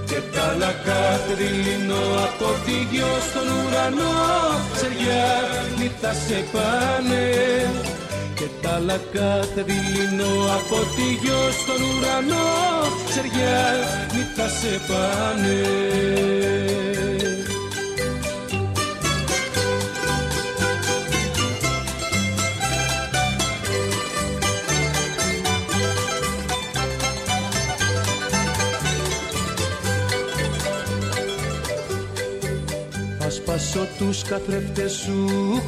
και 0.06 0.20
τα 0.34 0.42
άλλα 0.54 0.72
κάθε 0.86 1.34
δειλινό 1.38 2.04
από 2.24 2.48
τη 2.66 2.96
γιο 2.96 3.14
στον 3.30 3.48
ουρανό 3.48 4.14
σε 4.76 4.88
θα 6.02 6.14
σε 6.14 6.44
πάνε. 6.52 7.32
Και 8.36 8.46
τα 8.62 8.76
αλλά 8.76 9.00
κάθε 9.14 9.64
δειλινό 9.64 10.34
από 10.58 10.76
τη 10.96 11.02
γιο 11.22 11.52
στον 11.62 11.82
ουρανό 11.82 12.48
Ξεριά 13.10 13.62
μη 14.14 14.24
θα 14.36 14.48
σε 14.48 14.80
πάνε 14.88 16.63
σπάσω 33.34 33.88
τους 33.98 34.22
καθρέφτες 34.22 34.92
σου, 34.92 35.26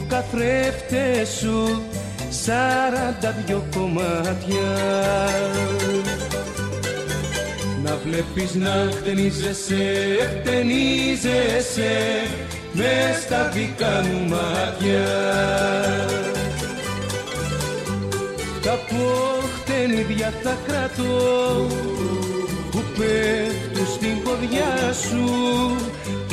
καθρέφτες 0.07 1.29
σου 1.29 1.81
Σαράντα 2.29 3.35
δυο 3.45 3.65
κομμάτια. 3.75 4.71
Να 7.83 7.97
βλέπεις 8.05 8.55
να 8.55 8.89
χτενίζεσαι, 8.91 9.83
χτενίζεσαι 10.39 11.93
Μες 12.73 13.21
στα 13.23 13.49
δικά 13.53 14.03
μου 14.03 14.27
μάτια. 14.29 15.05
Τα 18.61 18.79
ποχτενίδια 18.89 20.33
θα 20.43 20.57
κρατώ 20.67 21.67
που 22.71 22.83
πέφτουν 22.97 23.87
στην 23.95 24.23
ποδιά 24.23 24.93
σου 24.93 25.25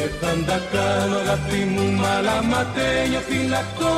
και 0.03 0.09
θα 0.09 0.33
τα 0.47 0.59
κάνω 0.73 1.17
αγάπη 1.17 1.65
μου 1.73 1.85
μαλαματένιο 2.01 3.21
φυλακτό 3.29 3.95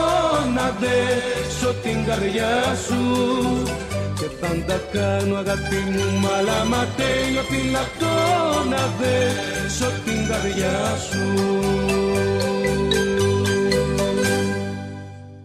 να 0.54 0.66
δέσω 0.80 1.74
την 1.82 2.04
καρδιά 2.04 2.74
σου. 2.86 3.02
Και 4.18 4.28
θα 4.40 4.48
τα 4.66 4.80
κάνω 4.92 5.36
αγάπη 5.36 5.80
μου 5.92 6.20
μαλαματένιο 6.20 7.42
φυλακτό 7.50 8.14
να 8.70 8.82
δέσω 8.98 9.90
την 10.04 10.28
καρδιά 10.28 10.96
σου. 11.08 11.24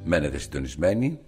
Μένετε 0.04 0.38
συντονισμένοι 0.38 1.20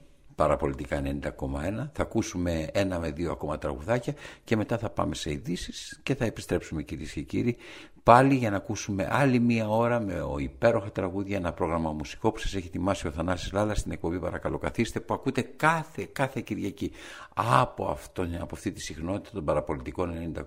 παραπολιτικά 0.42 1.02
90,1. 1.06 1.90
Θα 1.94 2.02
ακούσουμε 2.02 2.70
ένα 2.74 3.00
με 3.00 3.12
δύο 3.12 3.32
ακόμα 3.32 3.58
τραγουδάκια 3.58 4.14
και 4.44 4.56
μετά 4.56 4.78
θα 4.78 4.90
πάμε 4.90 5.16
σε 5.16 5.32
ειδήσεις 5.32 6.00
και 6.04 6.16
θα 6.16 6.26
επιστρέψουμε 6.26 6.84
κυρίες 6.84 7.12
και 7.12 7.22
κύριοι 7.22 7.58
πάλι 8.04 8.36
για 8.36 8.50
να 8.50 8.58
ακούσουμε 8.58 9.08
άλλη 9.12 9.40
μία 9.40 9.70
ώρα 9.70 10.00
με 10.00 10.22
ο 10.22 10.38
υπέροχα 10.38 10.92
τραγούδια, 10.92 11.38
ένα 11.38 11.54
πρόγραμμα 11.54 11.92
μουσικό 11.92 12.32
που 12.32 12.40
σας 12.40 12.56
έχει 12.56 12.68
ετοιμάσει 12.68 13.08
ο 13.08 13.12
Θανάσης 13.12 13.52
Λάλας 13.52 13.80
στην 13.80 13.92
εκπομπή 13.92 14.20
Παρακαλώ 14.20 14.58
Καθίστε 14.58 15.00
που 15.00 15.14
ακούτε 15.14 15.42
κάθε, 15.42 16.10
κάθε 16.12 16.42
Κυριακή 16.42 16.92
από, 17.34 17.86
αυτό, 17.86 18.28
από 18.40 18.56
αυτή 18.56 18.72
τη 18.72 18.82
συχνότητα 18.82 19.30
των 19.34 19.46
παραπολιτικών 19.46 20.34
90,1 20.36 20.44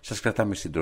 σας 0.00 0.20
κρατάμε 0.20 0.54
στην 0.54 0.72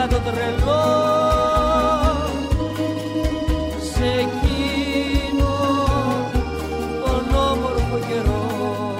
μάγκα 0.00 0.14
το 0.14 0.20
τρελό. 0.30 0.82
Σε 3.92 4.04
εκείνο 4.24 5.54
τον 7.04 7.34
όμορφο 7.50 7.98
καιρό. 8.08 8.94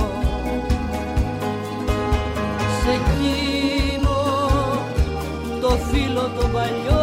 Σε 2.82 2.90
εκείνο 3.00 4.16
το 5.60 5.68
φίλο 5.68 6.30
το 6.38 6.46
παλιό 6.52 6.99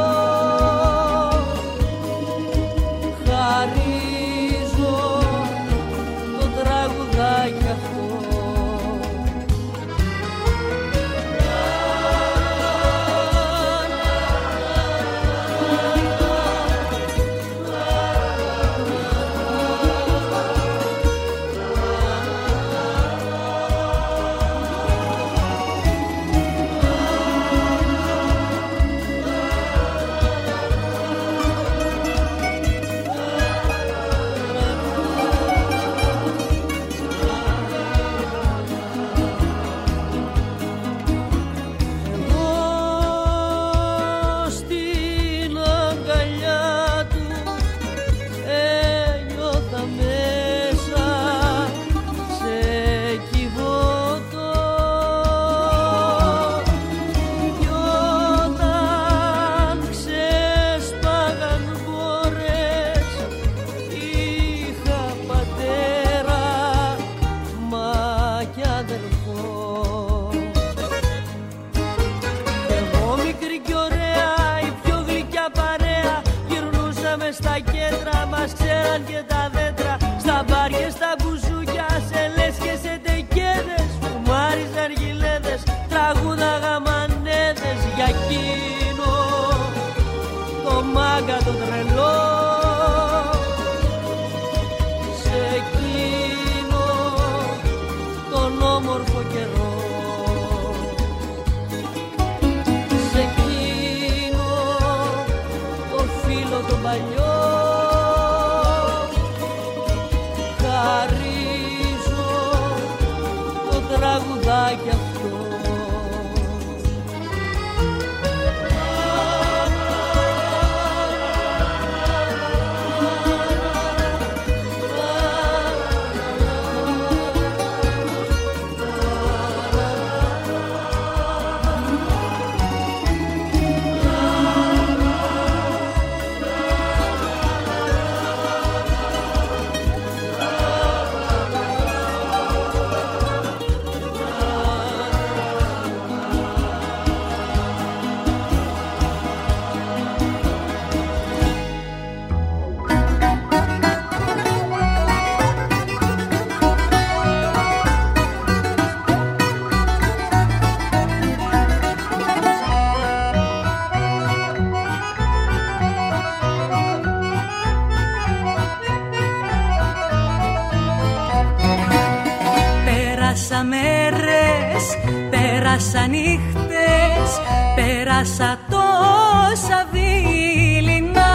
Πέρασα 173.50 173.66
μέρες, 173.66 174.84
πέρασα 175.30 176.08
νύχτες, 176.08 177.30
πέρασα 177.76 178.60
τόσα 178.70 179.88
δειλινά 179.92 181.34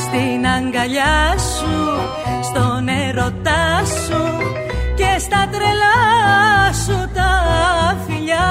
Στην 0.00 0.46
αγκαλιά 0.46 1.34
σου, 1.38 1.98
στον 2.42 2.88
έρωτά 2.88 3.82
σου 3.84 4.22
και 4.96 5.18
στα 5.18 5.48
τρελά 5.50 6.72
σου 6.84 7.08
τα 7.14 7.32
φιλιά. 8.06 8.48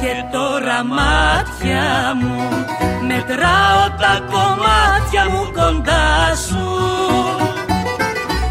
Και 0.00 0.24
τώρα 0.32 0.84
μάτια 0.84 2.14
μου 2.20 2.51
Μετράω 3.14 3.84
τα 4.00 4.14
κομμάτια 4.30 5.28
μου 5.30 5.52
κοντά 5.52 6.34
σου. 6.46 6.66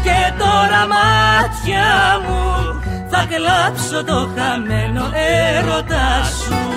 Και 0.02 0.32
τώρα 0.38 0.86
μάτια 0.92 2.20
μου 2.24 2.80
Θα 3.10 3.26
κλάψω 3.30 4.04
το 4.04 4.28
χαμένο 4.36 5.10
έρωτά 5.14 6.22
σου 6.24 6.72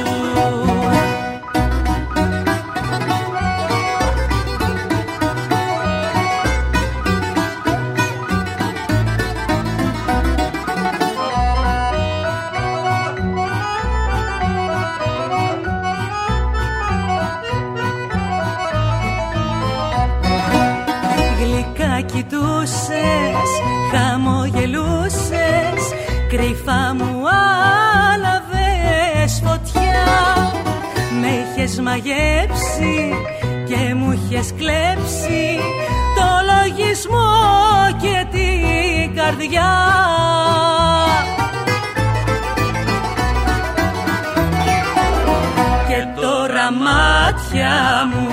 είχες 31.75 31.79
μαγέψει 31.79 33.13
και 33.67 33.93
μου 33.95 34.11
είχες 34.11 34.53
κλέψει 34.57 35.59
Το 36.15 36.27
λογισμό 36.51 37.31
και 38.01 38.25
την 38.31 39.15
καρδιά. 39.15 39.73
Και 45.87 46.21
τώρα 46.21 46.71
μάτια 46.71 47.73
μου 48.13 48.27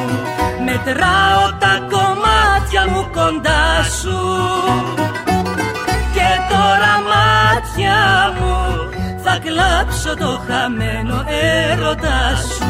Μετράω 0.64 1.58
τα 1.58 1.86
κομμάτια 1.90 2.88
μου 2.90 3.10
κοντά 3.12 3.82
σου. 4.00 4.20
Και 6.12 6.28
τώρα 6.50 6.94
μάτια 7.10 7.96
μου 8.38 8.91
Θα 9.34 9.38
κλάψω 9.38 10.16
το 10.16 10.40
χαμένο 10.46 11.24
έρωτά 11.70 12.36
σου 12.36 12.64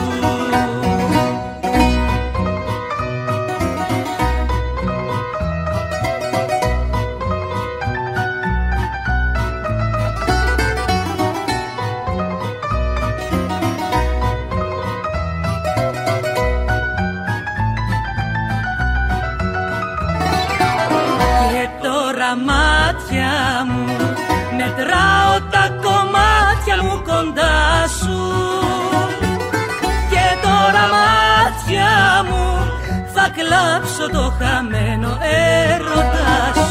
κλάψω 33.37 34.11
το 34.11 34.33
χαμένο 34.39 35.19
έρωτά 35.21 36.62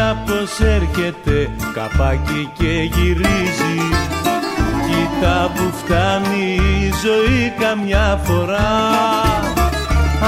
Κοίτα 0.00 0.22
πως 0.26 0.60
έρχεται 0.60 1.50
καπάκι 1.74 2.50
και 2.58 2.90
γυρίζει. 2.94 3.78
Κοίτα 4.86 5.50
που 5.54 5.72
φτάνει 5.76 6.54
η 6.54 6.92
ζωή 7.04 7.52
καμιά 7.58 8.20
φορά. 8.24 8.90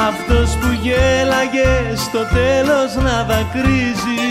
Αυτός 0.09 0.57
που 0.57 0.79
γέλαγε 0.83 1.97
στο 1.97 2.19
τέλος 2.19 3.05
να 3.05 3.25
δακρύζει. 3.25 4.27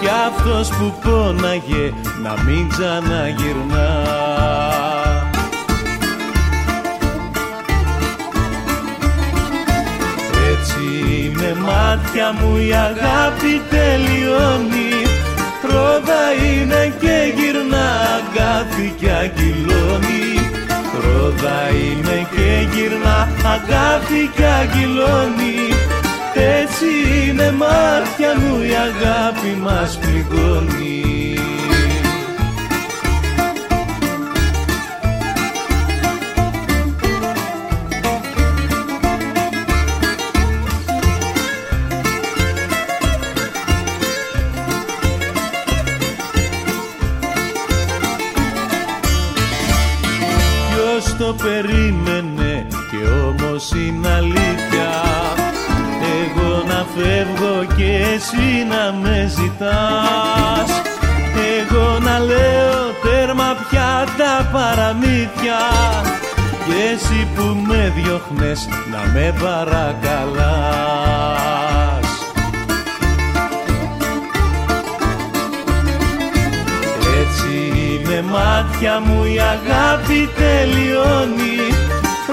Και 0.00 0.08
αυτός 0.26 0.68
που 0.68 0.94
πόναγε 1.02 1.92
να 2.22 2.42
μην 2.42 2.68
ξαναγυρνά 2.68 4.06
με 11.46 11.54
μάτια 11.54 12.32
μου 12.32 12.56
η 12.56 12.72
αγάπη 12.72 13.62
τελειώνει. 13.70 14.92
Ρόδα 15.70 16.24
είναι 16.46 16.94
και 17.00 17.16
γυρνά 17.36 17.88
αγκάθι 18.16 18.94
και 18.98 19.10
αγγυλώνει. 19.10 20.26
Ρόδα 21.04 21.60
είναι 21.68 22.26
και 22.34 22.50
γυρνά 22.72 23.28
αγκάθι 23.54 24.30
και 24.36 24.44
αγγυλώνει. 24.44 25.58
Έτσι 26.58 26.88
είναι 27.28 27.52
μάτια 27.52 28.30
μου 28.38 28.62
η 28.62 28.72
αγάπη 28.88 29.58
μας 29.62 29.98
πληγώνει 29.98 31.15
περίμενε 51.42 52.66
και 52.90 53.10
όμως 53.28 53.70
είναι 53.70 54.08
αλήθεια. 54.08 54.90
Εγώ 56.20 56.62
να 56.66 56.86
φεύγω 56.94 57.74
και 57.76 58.14
εσύ 58.14 58.66
να 58.68 58.92
με 59.00 59.26
ζητάς. 59.28 60.70
Εγώ 61.58 61.98
να 61.98 62.18
λέω 62.18 62.92
τέρμα 63.02 63.56
πια 63.68 64.04
τα 64.16 64.48
παραμύθια. 64.52 65.60
Και 66.66 66.94
εσύ 66.94 67.26
που 67.34 67.56
με 67.66 67.92
διώχνες 67.96 68.68
να 68.90 69.12
με 69.12 69.34
παρακαλάς. 69.40 70.95
Μάτια 78.76 79.00
μου 79.00 79.24
η 79.24 79.38
αγάπη 79.38 80.30
τελειώνει. 80.36 81.58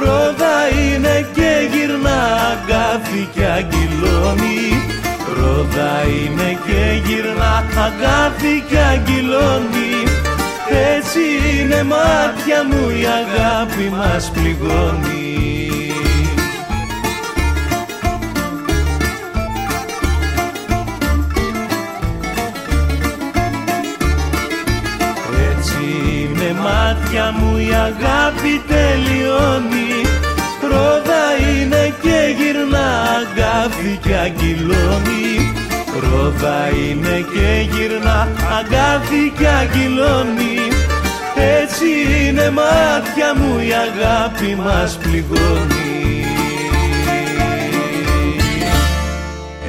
Ρόδα 0.04 0.58
είναι 0.84 1.28
και 1.34 1.52
γυρνά 1.72 2.20
αγκάθι 2.52 3.30
και 3.34 3.46
αγγυλώνει. 3.46 4.62
Ρόδα 5.38 5.94
είναι 6.04 6.58
και 6.66 7.02
γυρνά 7.06 7.64
αγκάθι 7.86 8.64
και 8.70 8.78
αγγυλώνει. 8.78 9.94
Έτσι 10.96 11.22
είναι 11.60 11.84
μάτια 11.84 12.64
μου 12.70 12.90
η 12.90 13.04
αγάπη 13.22 13.90
μας 13.98 14.32
πληγώνει 14.34 15.73
μάτια 27.14 27.32
μου 27.32 27.58
η 27.58 27.70
αγάπη 27.74 28.62
τελειώνει. 28.68 29.92
Ρόδα 30.70 31.26
είναι 31.50 31.94
και 32.02 32.36
γυρνά 32.38 32.88
αγκάθι 33.18 34.00
και 34.04 34.16
αγγυλώνει. 34.16 35.54
Ρόδα 36.02 36.70
είναι 36.70 37.26
και 37.34 37.70
γυρνά 37.72 38.28
αγκάθι 38.58 39.32
και 39.38 39.48
αγγυλώνει. 39.48 40.58
Έτσι 41.60 41.88
είναι 42.28 42.50
μάτια 42.50 43.36
μου 43.36 43.60
η 43.60 43.72
αγάπη 43.74 44.56
μας 44.56 44.98
πληγώνει 44.98 46.03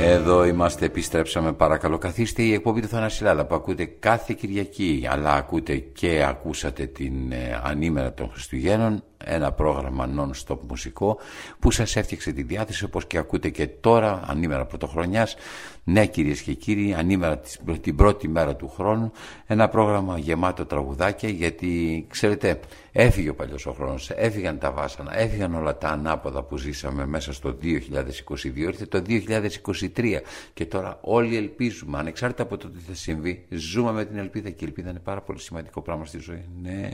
Εδώ 0.07 0.45
είμαστε, 0.45 0.85
επιστρέψαμε 0.85 1.53
παρακαλώ 1.53 1.99
καθίστε. 1.99 2.43
Η 2.43 2.53
εκπομπή 2.53 2.81
του 2.81 2.89
Θανασιλάλα 2.89 3.47
που 3.47 3.55
ακούτε 3.55 3.85
κάθε 3.85 4.35
Κυριακή 4.39 5.07
αλλά 5.11 5.33
ακούτε 5.33 5.77
και 5.77 6.25
ακούσατε 6.29 6.87
την 6.87 7.33
ε, 7.33 7.61
ανήμερα 7.63 8.13
των 8.13 8.31
Χριστουγέννων 8.31 9.03
ένα 9.25 9.53
πρόγραμμα 9.53 10.09
non-stop 10.19 10.59
μουσικό 10.69 11.19
που 11.59 11.71
σας 11.71 11.97
έφτιαξε 11.97 12.33
τη 12.33 12.43
διάθεση 12.43 12.85
όπως 12.85 13.07
και 13.07 13.19
ακούτε 13.19 13.49
και 13.49 13.67
τώρα 13.67 14.23
ανήμερα 14.27 14.65
πρωτοχρονιάς. 14.65 15.37
Ναι 15.85 16.07
κυρίες 16.07 16.41
και 16.41 16.53
κύριοι 16.53 16.95
ανήμερα 16.95 17.41
την 17.81 17.97
πρώτη 17.97 18.29
μέρα 18.29 18.57
του 18.57 18.69
χρόνου 18.69 19.13
ένα 19.47 19.69
πρόγραμμα 19.69 20.19
γεμάτο 20.19 20.67
τραγουδάκια 20.67 21.29
γιατί 21.29 22.07
ξέρετε 22.11 22.61
έφυγε 22.93 23.29
ο 23.29 23.35
παλιός 23.35 23.67
ο 23.67 23.73
χρόνος 23.73 24.11
έφυγαν 24.11 24.59
τα 24.59 24.71
βάσανα, 24.71 25.19
έφυγαν 25.19 25.55
όλα 25.55 25.79
τα 25.79 25.89
ανάποδα 25.89 26.43
που 26.43 26.57
ζήσαμε 26.57 27.07
μέσα 27.07 27.33
στο 27.33 27.57
2022 27.63 28.55
ήρθε 28.55 28.87
το 28.87 29.03
2023 29.09 30.21
και 30.55 30.67
τώρα 30.67 30.99
όλοι 31.01 31.37
ελπίζουμε 31.37 31.99
ανεξάρτητα 31.99 32.43
από 32.43 32.57
το 32.57 32.69
τι 32.69 32.79
θα 32.79 32.95
συμβεί 32.95 33.45
ζούμε 33.49 33.93
με 33.93 34.05
την 34.05 34.19
ελπίδα 34.19 34.51
και 34.51 34.65
η 34.65 34.67
ελπίδα 34.67 34.91
είναι 34.91 34.99
πάρα 34.99 35.21
πολύ 35.21 35.41
σημαντικό 35.41 35.81
πράγμα 35.81 36.05
στη 36.05 36.19
ζωή. 36.19 36.45
Ναι, 36.63 36.91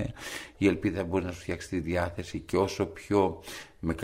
η 0.57 0.66
ελπίδα 0.66 1.05
μπορεί 1.05 1.25
να 1.25 1.33
σου 1.33 1.41
φτιάξει 1.41 1.68
τη 1.68 1.81
διάθεση 1.81 2.20
και 2.23 2.57
όσο 2.57 2.87
πιο 2.87 3.43
με 3.81 3.95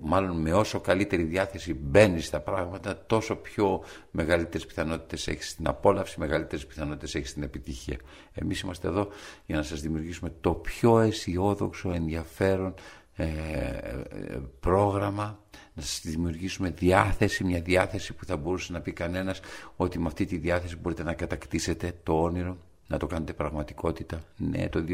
μάλλον 0.00 0.40
με 0.40 0.52
όσο 0.52 0.80
καλύτερη 0.80 1.22
διάθεση 1.22 1.74
μπαίνει 1.74 2.20
στα 2.20 2.40
πράγματα 2.40 3.04
τόσο 3.06 3.36
πιο 3.36 3.84
μεγαλύτερες 4.10 4.66
πιθανότητες 4.66 5.28
έχεις 5.28 5.50
στην 5.50 5.68
απόλαυση, 5.68 6.20
μεγαλύτερες 6.20 6.66
πιθανότητες 6.66 7.14
έχεις 7.14 7.30
στην 7.30 7.42
επιτυχία. 7.42 7.96
Εμείς 8.32 8.60
είμαστε 8.60 8.88
εδώ 8.88 9.08
για 9.46 9.56
να 9.56 9.62
σας 9.62 9.80
δημιουργήσουμε 9.80 10.32
το 10.40 10.52
πιο 10.52 10.98
αισιόδοξο, 10.98 11.92
ενδιαφέρον 11.92 12.74
ε, 13.16 13.24
ε, 13.24 14.38
πρόγραμμα 14.60 15.40
να 15.74 15.82
σας 15.82 16.00
δημιουργήσουμε 16.04 16.70
διάθεση, 16.70 17.44
μια 17.44 17.60
διάθεση 17.60 18.12
που 18.14 18.24
θα 18.24 18.36
μπορούσε 18.36 18.72
να 18.72 18.80
πει 18.80 18.92
κανένας 18.92 19.40
ότι 19.76 19.98
με 19.98 20.06
αυτή 20.06 20.24
τη 20.24 20.36
διάθεση 20.36 20.76
μπορείτε 20.76 21.02
να 21.02 21.14
κατακτήσετε 21.14 21.92
το 22.02 22.22
όνειρο 22.22 22.56
να 22.86 22.98
το 22.98 23.06
κάνετε 23.06 23.32
πραγματικότητα. 23.32 24.20
Ναι, 24.36 24.68
το 24.68 24.84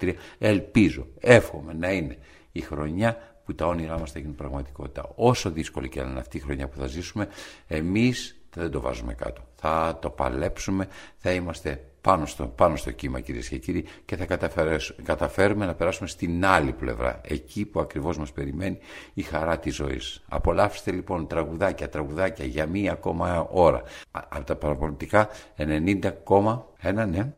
2023 0.00 0.14
ελπίζω, 0.38 1.06
εύχομαι 1.20 1.72
να 1.72 1.92
είναι 1.92 2.18
η 2.52 2.60
χρονιά 2.60 3.18
που 3.44 3.54
τα 3.54 3.66
όνειρά 3.66 3.98
μας 3.98 4.12
θα 4.12 4.18
γίνουν 4.18 4.34
πραγματικότητα. 4.34 5.12
Όσο 5.14 5.50
δύσκολη 5.50 5.88
και 5.88 6.02
να 6.02 6.10
είναι 6.10 6.18
αυτή 6.18 6.36
η 6.36 6.40
χρονιά 6.40 6.68
που 6.68 6.78
θα 6.78 6.86
ζήσουμε, 6.86 7.28
εμείς 7.66 8.36
δεν 8.54 8.70
το 8.70 8.80
βάζουμε 8.80 9.14
κάτω. 9.14 9.42
Θα 9.54 9.98
το 10.00 10.10
παλέψουμε, 10.10 10.88
θα 11.16 11.32
είμαστε 11.32 11.84
πάνω 12.04 12.26
στο, 12.26 12.46
πάνω 12.46 12.76
στο 12.76 12.90
κύμα 12.90 13.20
κυρίες 13.20 13.48
και 13.48 13.58
κύριοι 13.58 13.84
και 14.04 14.16
θα 14.16 14.26
καταφέρουμε 15.02 15.66
να 15.66 15.74
περάσουμε 15.74 16.08
στην 16.08 16.46
άλλη 16.46 16.72
πλευρά, 16.72 17.20
εκεί 17.22 17.64
που 17.64 17.80
ακριβώς 17.80 18.18
μας 18.18 18.32
περιμένει 18.32 18.78
η 19.14 19.22
χαρά 19.22 19.58
της 19.58 19.74
ζωής. 19.74 20.22
Απολαύστε 20.28 20.90
λοιπόν 20.90 21.26
τραγουδάκια, 21.26 21.88
τραγουδάκια 21.88 22.44
για 22.44 22.66
μία 22.66 22.92
ακόμα 22.92 23.46
ώρα. 23.50 23.82
Από 24.10 24.44
τα 24.44 24.56
παραπολιτικά 24.56 25.28
90,1 25.56 27.06
ναι. 27.08 27.34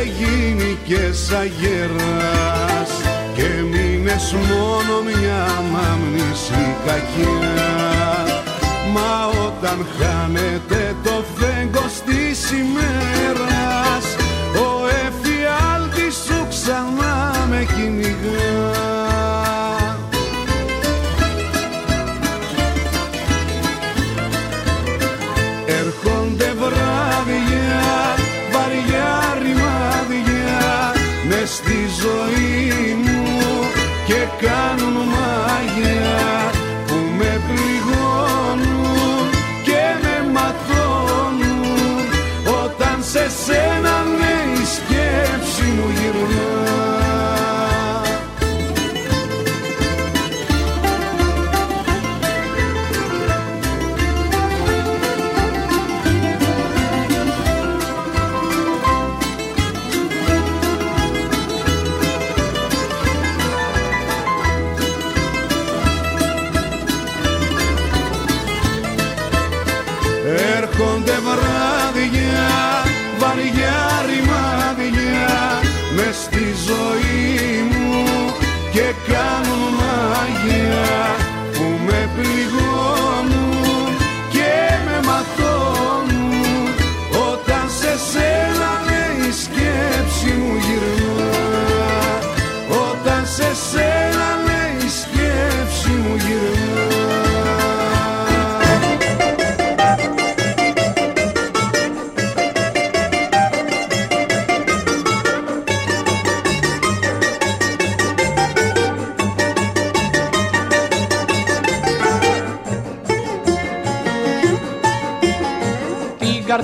Χάθηκες 0.00 0.14
και 0.16 0.24
γίνηκες 0.24 1.30
αγέρας 1.30 2.90
και 3.34 3.48
μείνες 3.70 4.32
μόνο 4.32 5.02
μια 5.02 5.62
μάμνηση 5.72 6.76
κακιάς. 6.86 8.42
Μα 8.92 9.26
όταν 9.46 9.86
χάνεται 9.98 10.96
το 11.02 11.24
φέγγος 11.36 11.92
της 12.06 12.50
ημέρας 12.50 14.04
ο 14.54 14.86
εφιάλτης 15.06 16.14
σου 16.14 16.46
ξανά 16.48 17.46
με 17.50 17.66
κυνηγάς 17.74 18.69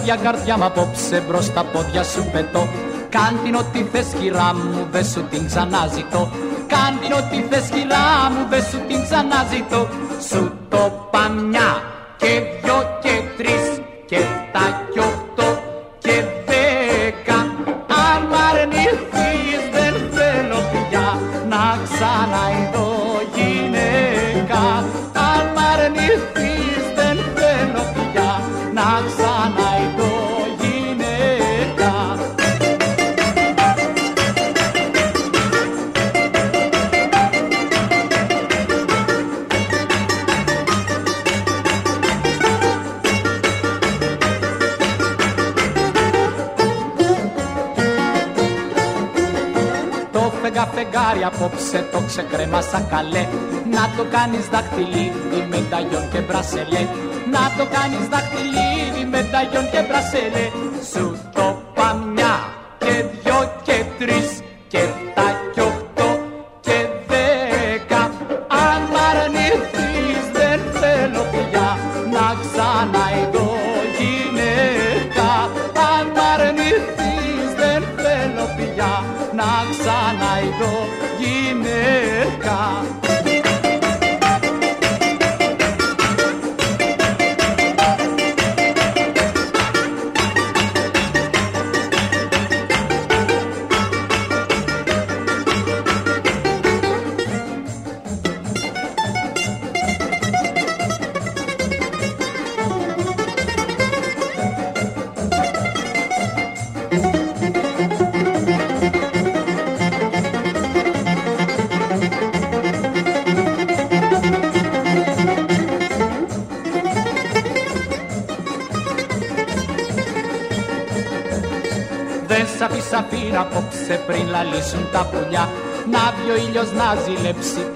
καρδιά 0.07 0.32
καρδιά 0.32 0.57
μ' 0.57 0.62
απόψε 0.62 1.20
μπρος 1.26 1.44
στα 1.44 1.64
πόδια 1.64 2.02
σου 2.02 2.28
πετώ. 2.32 2.68
Κάν 3.09 3.38
την 3.44 3.54
ό,τι 3.54 3.82
θες 3.92 4.07
κυρά 4.20 4.54
μου 4.54 4.86
δε 4.90 5.02
σου 5.02 5.26
την 5.30 5.46
ξαναζητώ. 5.46 6.30
Κάν 6.66 6.92
την 7.00 7.12
ό,τι 7.12 7.38
θες 7.50 7.68
κυρά 7.68 8.30
μου 8.32 8.46
δε 8.50 8.61
σου 8.61 8.78
την 8.88 9.02
ξαναζητώ 9.02 10.05
απόψε 51.27 51.89
το 51.93 52.01
ξεκρέμασα 52.07 52.81
καλέ. 52.81 53.24
Να 53.70 53.83
το 53.97 54.05
κάνεις 54.11 54.49
δαχτυλίδι 54.49 55.41
μεταγιόν 55.49 56.11
και 56.12 56.20
μπρασελέ. 56.20 56.83
Να 57.35 57.43
το 57.59 57.64
κάνεις 57.77 58.05
δαχτυλίδι 58.12 59.05
μεταγιόν 59.11 59.70
και 59.70 59.81
μπρασελέ. 59.87 60.47
Σου 60.93 61.16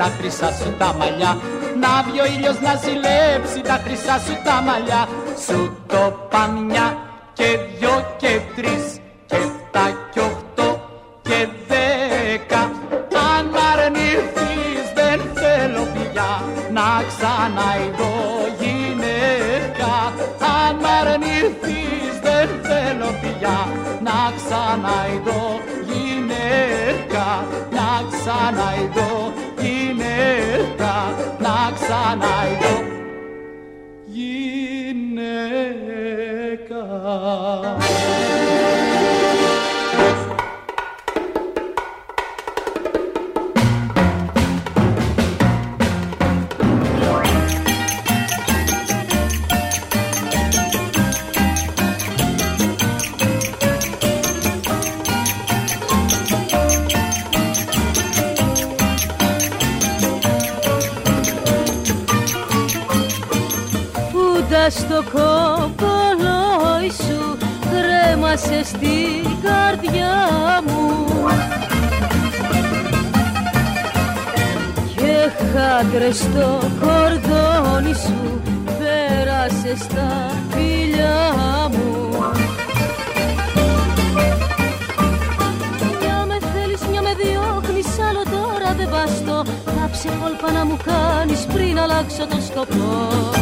τα 0.01 0.09
χρυσά 0.18 0.51
σου 0.53 0.74
τα 0.78 0.94
μαλλιά. 0.98 1.32
Να 1.82 1.90
βγει 2.07 2.20
ο 2.20 2.26
ήλιος 2.34 2.59
να 2.61 2.72
ζηλέψει 2.82 3.61
τα 3.70 3.76
χρυσά 3.84 4.16
σου 4.24 4.34
τα 4.44 4.57
μαλλιά. 4.66 5.03
Σου 5.46 5.79
Στο 64.68 65.02
κόκολόι 65.12 66.90
σου 66.90 67.38
κρέμασε 67.70 68.64
στην 68.64 69.24
καρδιά 69.42 70.16
μου. 70.66 71.06
Και 74.96 75.30
χάντρε 75.52 76.12
στο 76.12 76.61
κορδόνι 76.80 77.94
σου 77.94 78.40
πέρασε 78.78 79.76
στα 79.76 80.30
φιλιά 80.50 81.68
μου. 81.70 82.08
Μια 86.00 86.24
με 86.26 86.38
μια 86.90 87.02
με 87.02 87.14
τώρα 88.30 88.74
δεν 88.76 88.88
Κάψε 89.80 90.08
κόλπα 90.22 90.52
να 90.52 90.64
μου 90.64 90.76
κάνεις 90.84 91.46
πριν 91.52 91.78
αλλάξω 91.78 92.26
το 92.26 92.36
σκοπό. 92.46 93.39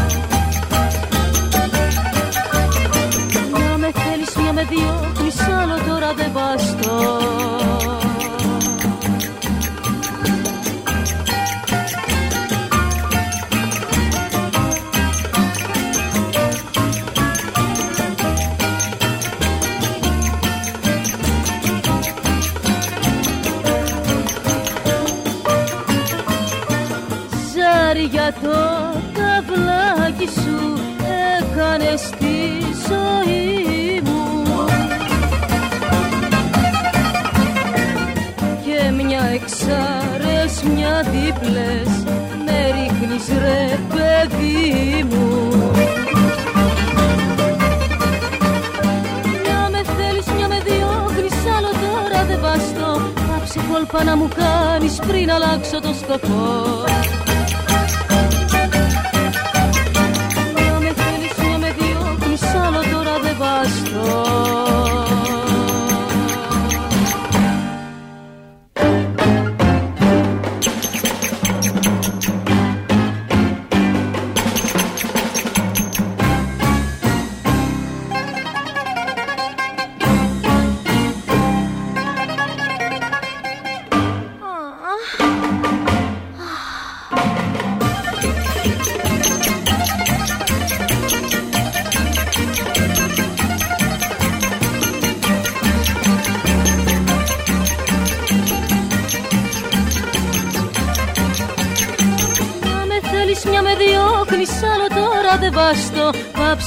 Με 4.59 4.65
διώχνεις, 4.65 5.41
άλλο 5.41 5.77
τώρα 5.87 6.15
δεν 6.15 6.33
βαστώ 6.33 7.98
εξαρέσμια 40.99 41.03
δίπλες 41.03 42.05
με 42.45 42.71
ρίχνεις 42.71 43.29
ρε 43.39 43.79
παιδί 43.89 45.05
μου. 45.11 45.49
Μια 49.43 49.69
με 49.71 49.83
θέλεις, 49.97 50.27
μια 50.37 50.49
με 50.49 50.61
διώχνεις, 50.65 51.35
άλλο 51.57 51.71
τώρα 51.71 52.25
δεν 52.25 52.41
βαστώ. 52.41 53.13
Κάψε 53.29 53.61
κόλπα 53.73 54.05
να 54.05 54.17
μου 54.17 54.29
κάνεις 54.37 54.99
πριν 55.07 55.31
αλλάξω 55.31 55.81
το 55.81 55.95
σκοπό 56.03 56.85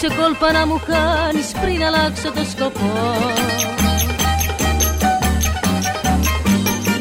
Πάψε 0.01 0.21
κόλπα 0.21 0.51
να 0.51 0.67
μου 0.67 0.79
κάνεις 0.85 1.51
πριν 1.51 1.83
αλλάξω 1.83 2.31
το 2.31 2.43
σκοπό 2.43 2.91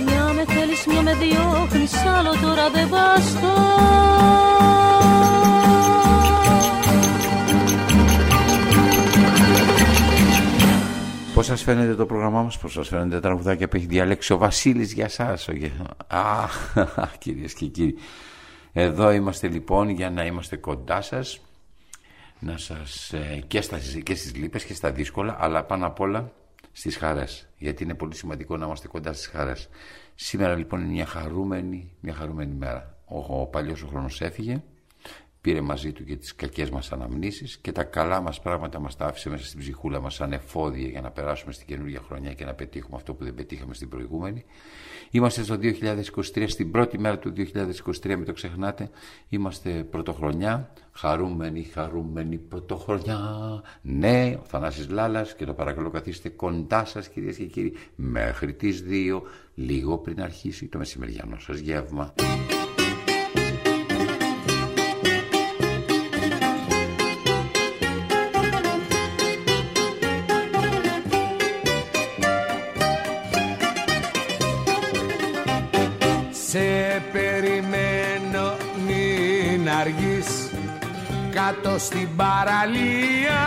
Μια 0.05 0.33
με 0.33 0.45
θέλεις, 0.45 0.87
μια 0.87 1.03
με 1.03 1.15
διώχνεις, 1.15 1.95
άλλο 2.05 2.31
τώρα 2.43 2.71
δεν 2.71 2.89
βαστώ 2.89 3.49
Πώς 11.35 11.47
σας 11.47 11.63
φαίνεται 11.63 11.95
το 11.95 12.07
πρόγραμμά 12.07 12.43
μας, 12.43 12.59
πώς 12.59 12.73
σας 12.73 12.89
φαίνεται 12.89 13.15
τα 13.15 13.21
τραγουδάκια 13.21 13.69
που 13.69 13.77
έχει 13.77 13.87
διαλέξει 13.87 14.33
ο 14.33 14.37
Βασίλης 14.39 14.93
για 14.93 15.09
σας. 15.09 15.49
Ο... 15.49 15.53
γε- 15.53 15.73
Α, 16.07 16.49
κυρίες 17.19 17.53
και 17.53 17.67
κύριοι. 17.67 17.95
Εδώ 18.73 19.11
είμαστε 19.11 19.49
λοιπόν 19.49 19.89
για 19.89 20.11
να 20.11 20.25
είμαστε 20.25 20.57
κοντά 20.57 21.01
σας, 21.01 21.41
να 22.41 22.57
σας 22.57 23.13
ε, 23.13 23.45
και, 23.47 23.61
στα, 23.61 23.79
και 24.03 24.15
στις 24.15 24.35
λύπες 24.35 24.65
και 24.65 24.75
στα 24.75 24.93
δύσκολα, 24.93 25.37
αλλά 25.41 25.65
πάνω 25.65 25.87
απ' 25.87 26.01
όλα 26.01 26.33
στις 26.73 26.97
χαρές, 26.97 27.49
γιατί 27.57 27.83
είναι 27.83 27.95
πολύ 27.95 28.15
σημαντικό 28.15 28.57
να 28.57 28.67
είμαστε 28.67 28.89
κοντά 28.89 29.13
στις 29.13 29.27
χαρές. 29.27 29.69
Σήμερα 30.15 30.55
λοιπόν 30.55 30.81
είναι 30.81 30.93
μια 30.93 31.07
χαρούμενη, 31.07 31.93
μια 32.01 32.15
χαρούμενη 32.15 32.55
μέρα. 32.55 32.99
Ο, 33.05 33.41
ο 33.41 33.47
παλιός 33.47 33.83
ο 33.83 33.87
χρόνος 33.87 34.21
έφυγε, 34.21 34.63
πήρε 35.41 35.61
μαζί 35.61 35.93
του 35.93 36.05
και 36.05 36.17
τις 36.17 36.35
κακές 36.35 36.71
μας 36.71 36.93
αναμνήσεις 36.93 37.57
και 37.57 37.73
τα 37.73 37.85
καλά 37.85 38.21
μας 38.21 38.41
πράγματα 38.41 38.79
μας 38.79 38.97
τα 38.97 39.07
άφησε 39.07 39.29
μέσα 39.29 39.45
στην 39.45 39.59
ψυχούλα 39.59 40.01
μας 40.01 40.15
σαν 40.15 40.33
εφόδια 40.33 40.89
για 40.89 41.01
να 41.01 41.11
περάσουμε 41.11 41.53
στην 41.53 41.67
καινούργια 41.67 42.01
χρονιά 42.07 42.33
και 42.33 42.45
να 42.45 42.55
πετύχουμε 42.55 42.97
αυτό 42.97 43.15
που 43.15 43.25
δεν 43.25 43.35
πετύχαμε 43.35 43.75
στην 43.75 43.89
προηγούμενη. 43.89 44.45
Είμαστε 45.11 45.43
στο 45.43 45.59
2023, 45.63 46.45
στην 46.47 46.71
πρώτη 46.71 46.99
μέρα 46.99 47.19
του 47.19 47.33
2023, 47.37 48.07
μην 48.07 48.25
το 48.25 48.33
ξεχνάτε. 48.33 48.91
Είμαστε 49.29 49.71
πρωτοχρονιά, 49.71 50.73
χαρούμενοι, 50.93 51.63
χαρούμενοι 51.63 52.37
πρωτοχρονιά. 52.37 53.19
Ναι, 53.83 54.39
ο 54.43 54.45
Θανάσης 54.47 54.89
Λάλας 54.89 55.35
και 55.35 55.45
το 55.45 55.53
παρακαλώ 55.53 55.91
καθίστε 55.91 56.29
κοντά 56.29 56.85
σας 56.85 57.09
κυρίες 57.09 57.37
και 57.37 57.45
κύριοι 57.45 57.73
μέχρι 57.95 58.55
τις 58.55 58.85
2, 58.89 59.23
λίγο 59.55 59.99
πριν 59.99 60.23
αρχίσει 60.23 60.67
το 60.67 60.79
μεσημεριανό 60.79 61.39
σας 61.39 61.59
γεύμα. 61.59 62.15
Κάτω 81.51 81.79
στην 81.79 82.09
παραλία 82.17 83.43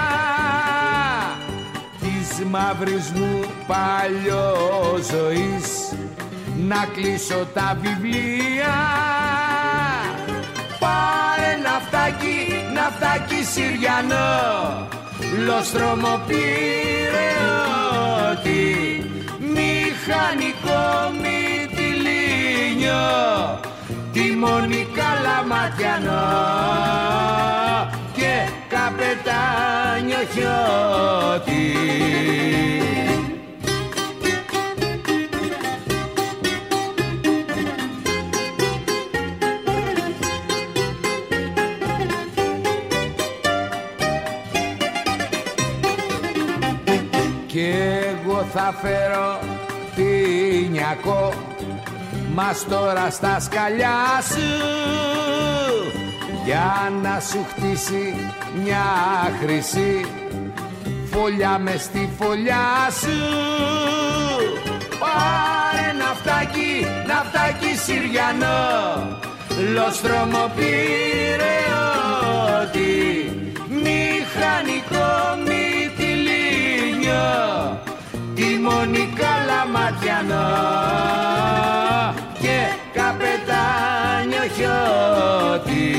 της 2.00 2.46
μαύρης 2.46 3.12
μου 3.12 3.40
παλιόζωης 3.68 5.14
να 6.68 6.86
κλείσω 6.94 7.48
τα 7.54 7.78
βιβλία. 7.82 8.76
Πάρε 10.80 11.58
ναυτάκι, 11.64 12.38
ναυτάκι 12.74 13.44
Συριανό. 13.44 14.88
Λοστρόμο 15.46 16.22
πυρεώτη 16.28 16.74
Μηχανικό 19.40 20.84
μυτιλίνιο 21.22 23.04
Τιμόνι 24.14 24.88
καλαματιανό 24.94 26.12
Και 28.14 28.50
καπετάνιο 28.70 30.18
χιώτη. 30.34 31.72
Κι 47.48 47.74
εγώ 48.08 48.44
θα 48.54 48.74
φέρω 48.82 49.40
τίνιακο 49.96 51.43
Μας 52.36 52.66
τώρα 52.70 53.10
στα 53.10 53.40
σκαλιά 53.40 54.22
σου. 54.32 54.50
Για 56.46 56.92
να 57.02 57.20
σου 57.20 57.46
χτίσει 57.50 58.16
μια 58.64 58.84
χρυσή 59.42 60.06
Φωλιά 61.12 61.58
μες 61.60 61.82
στη 61.82 62.10
φωλιά 62.20 62.90
σου. 63.00 63.18
Πάρε 65.00 65.92
ναυτάκι, 65.98 66.86
ναυτάκι 67.08 67.76
Συριανό. 67.86 69.22
Λοστρόμο 69.74 70.52
πυρεώτη 70.56 70.82
Μηχανικό 73.70 75.10
μυτιλίνιο 75.46 77.28
τη 78.36 78.60
Μονικά 78.60 79.34
Λαματιανό 79.48 80.48
και 82.44 82.60
καπετάνιο 82.94 84.44
χιώτη 84.56 85.94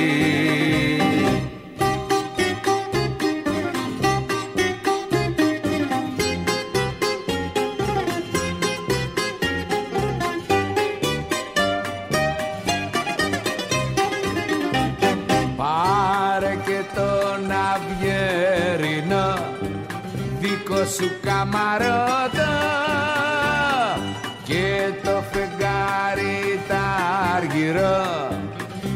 αργυρό 27.64 28.28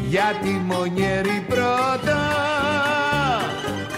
για 0.07 0.33
τη 0.41 0.49
μονιέρη 0.49 1.45
πρώτα. 1.47 2.21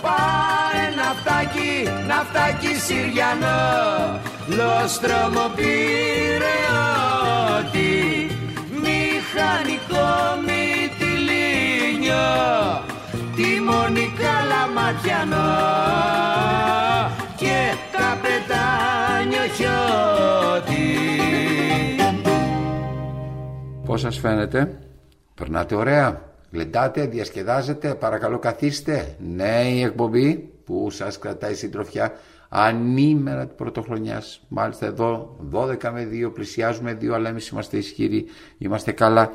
Πάρε 0.01 0.87
ναυτάκι, 0.95 1.89
ναυτάκι 2.07 2.75
Συριανό 2.85 4.19
λόστρομο 4.47 5.45
πυρεώτη 5.55 6.71
μηχανικό 8.83 10.09
μυτιλίνιο 10.45 12.29
τιμόνι 13.35 14.07
καλαματιανό 14.19 15.51
και 17.35 17.57
καπετάνιο 17.91 19.45
χιώτης 19.55 21.11
Πώς 23.91 24.01
σας 24.01 24.17
φαίνεται, 24.17 24.79
περνάτε 25.35 25.75
ωραία, 25.75 26.21
γλεντάτε, 26.51 27.05
διασκεδάζετε, 27.05 27.95
παρακαλώ 27.95 28.39
καθίστε. 28.39 29.15
Ναι, 29.19 29.61
η 29.67 29.81
εκπομπή 29.81 30.49
που 30.65 30.89
σας 30.89 31.19
κρατάει 31.19 31.53
συντροφιά 31.53 32.13
ανήμερα 32.49 33.47
την 33.47 33.55
πρωτοχρονιάς. 33.55 34.41
Μάλιστα 34.47 34.85
εδώ 34.85 35.37
12 35.51 35.91
με 35.91 36.07
2 36.11 36.31
πλησιάζουμε 36.33 36.97
2 37.01 37.13
αλλά 37.13 37.29
εμείς 37.29 37.47
είμαστε 37.47 37.77
ισχυροί, 37.77 38.25
είμαστε 38.57 38.91
καλά. 38.91 39.31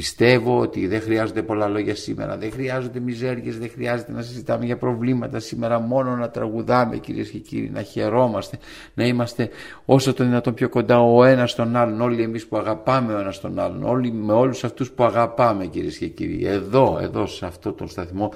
Πιστεύω 0.00 0.60
ότι 0.60 0.86
δεν 0.86 1.00
χρειάζονται 1.00 1.42
πολλά 1.42 1.68
λόγια 1.68 1.94
σήμερα, 1.94 2.36
δεν 2.36 2.50
χρειάζονται 2.50 3.00
μιζέριες, 3.00 3.58
δεν 3.58 3.70
χρειάζεται 3.70 4.12
να 4.12 4.22
συζητάμε 4.22 4.64
για 4.64 4.76
προβλήματα 4.76 5.38
σήμερα, 5.38 5.78
μόνο 5.78 6.16
να 6.16 6.30
τραγουδάμε 6.30 6.96
κυρίες 6.96 7.30
και 7.30 7.38
κύριοι, 7.38 7.70
να 7.70 7.82
χαιρόμαστε, 7.82 8.58
να 8.94 9.06
είμαστε 9.06 9.48
όσο 9.84 10.14
το 10.14 10.24
δυνατόν 10.24 10.54
πιο 10.54 10.68
κοντά 10.68 11.00
ο 11.00 11.24
ένας 11.24 11.50
στον 11.50 11.76
άλλον, 11.76 12.00
όλοι 12.00 12.22
εμείς 12.22 12.46
που 12.46 12.56
αγαπάμε 12.56 13.14
ο 13.14 13.18
ένας 13.18 13.40
τον 13.40 13.58
άλλον, 13.58 13.84
όλοι 13.84 14.12
με 14.12 14.32
όλους 14.32 14.64
αυτούς 14.64 14.90
που 14.90 15.04
αγαπάμε 15.04 15.66
κυρίες 15.66 15.98
και 15.98 16.06
κύριοι. 16.06 16.46
Εδώ, 16.46 16.98
εδώ 17.02 17.26
σε 17.26 17.46
αυτό 17.46 17.72
τον 17.72 17.88
σταθμό 17.88 18.32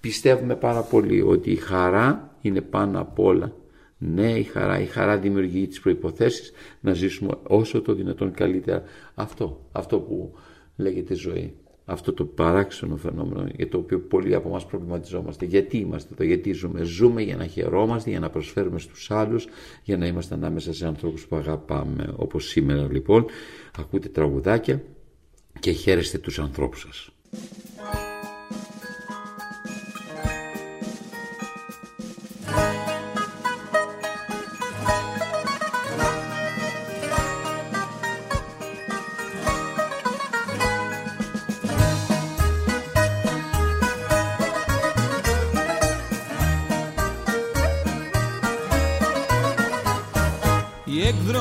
πιστεύουμε 0.00 0.54
πάρα 0.54 0.80
πολύ 0.80 1.22
ότι 1.22 1.50
η 1.50 1.56
χαρά 1.56 2.30
είναι 2.40 2.60
πάνω 2.60 3.00
απ' 3.00 3.18
όλα 3.18 3.52
ναι, 3.98 4.30
η 4.30 4.42
χαρά, 4.42 4.80
η 4.80 4.86
χαρά 4.86 5.16
δημιουργεί 5.16 5.66
τις 5.66 5.80
προϋποθέσεις 5.80 6.52
να 6.80 6.92
ζήσουμε 6.92 7.32
όσο 7.42 7.82
το 7.82 7.92
δυνατόν 7.92 8.32
καλύτερα. 8.32 8.82
Αυτό, 9.14 9.60
αυτό 9.72 9.98
που 9.98 10.34
λέγεται 10.76 11.14
ζωή. 11.14 11.54
Αυτό 11.88 12.12
το 12.12 12.24
παράξενο 12.24 12.96
φαινόμενο 12.96 13.48
για 13.56 13.68
το 13.68 13.78
οποίο 13.78 14.00
πολλοί 14.00 14.34
από 14.34 14.48
εμάς 14.48 14.66
προβληματιζόμαστε. 14.66 15.44
Γιατί 15.44 15.76
είμαστε 15.78 16.12
εδώ, 16.12 16.24
γιατί 16.24 16.52
ζούμε. 16.52 16.82
Ζούμε 16.82 17.22
για 17.22 17.36
να 17.36 17.46
χαιρόμαστε, 17.46 18.10
για 18.10 18.20
να 18.20 18.30
προσφέρουμε 18.30 18.78
στους 18.78 19.10
άλλους, 19.10 19.46
για 19.82 19.96
να 19.96 20.06
είμαστε 20.06 20.34
ανάμεσα 20.34 20.72
σε 20.72 20.86
ανθρώπους 20.86 21.26
που 21.26 21.36
αγαπάμε. 21.36 22.14
Όπως 22.16 22.48
σήμερα 22.48 22.92
λοιπόν, 22.92 23.26
ακούτε 23.78 24.08
τραγουδάκια 24.08 24.82
και 25.60 25.70
χαίρεστε 25.70 26.18
τους 26.18 26.38
ανθρώπους 26.38 26.80
σας. 26.80 27.10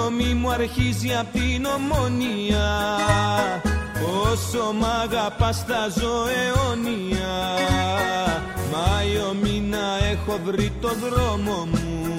Η 0.06 0.08
εκδρομή 0.08 0.34
μου 0.34 0.52
αρχίζει 0.52 1.14
απ' 1.20 1.32
την 1.32 1.66
ομονία. 1.66 2.68
Όσο 4.32 4.74
μ' 4.74 4.86
αγαπάς 5.04 5.64
θα 5.68 5.88
ζω 5.98 6.26
αιώνια. 6.38 7.36
Μάιο 8.72 9.36
μήνα 9.42 9.86
έχω 10.12 10.40
βρει 10.44 10.72
το 10.82 10.88
δρόμο 10.88 11.68
μου. 11.72 12.18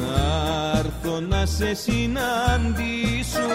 Να 0.00 0.78
έρθω 0.78 1.20
να 1.20 1.46
σε 1.46 1.74
συναντήσω. 1.74 3.48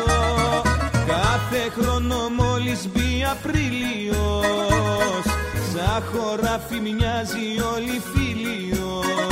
Κάθε 1.07 1.81
χρόνο 1.81 2.29
μόλις 2.37 2.87
μπει 2.93 3.25
Απρίλιος. 3.31 5.25
Σαν 5.73 6.03
χωράφι 6.11 6.79
μοιάζει 6.79 7.61
όλη 7.75 8.01
φίλιος 8.13 9.28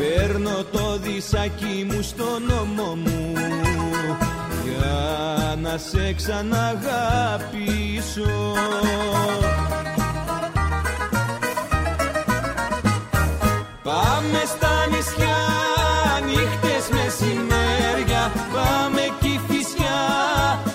Παίρνω 0.00 0.64
το 0.72 0.98
δισάκι 0.98 1.86
μου 1.90 2.02
στον 2.02 2.42
νόμο 2.42 2.94
μου 2.94 3.32
Για 4.64 5.56
να 5.62 5.78
σε 5.78 6.12
ξαναγαπήσω. 6.12 6.62
Πάμε 13.82 14.42
στα 14.46 14.86
νησιά, 14.90 15.38
νύχτες 16.26 16.88
μεσημέρια 16.90 18.32
Πάμε 18.52 19.02
Κηφισιά, 19.20 20.00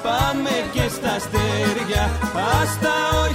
πάμε 0.03 0.49
και 0.73 0.87
στα 0.89 1.11
αστέρια. 1.11 2.03
Ας 2.61 2.79
τα 2.79 2.95
όχι 3.23 3.34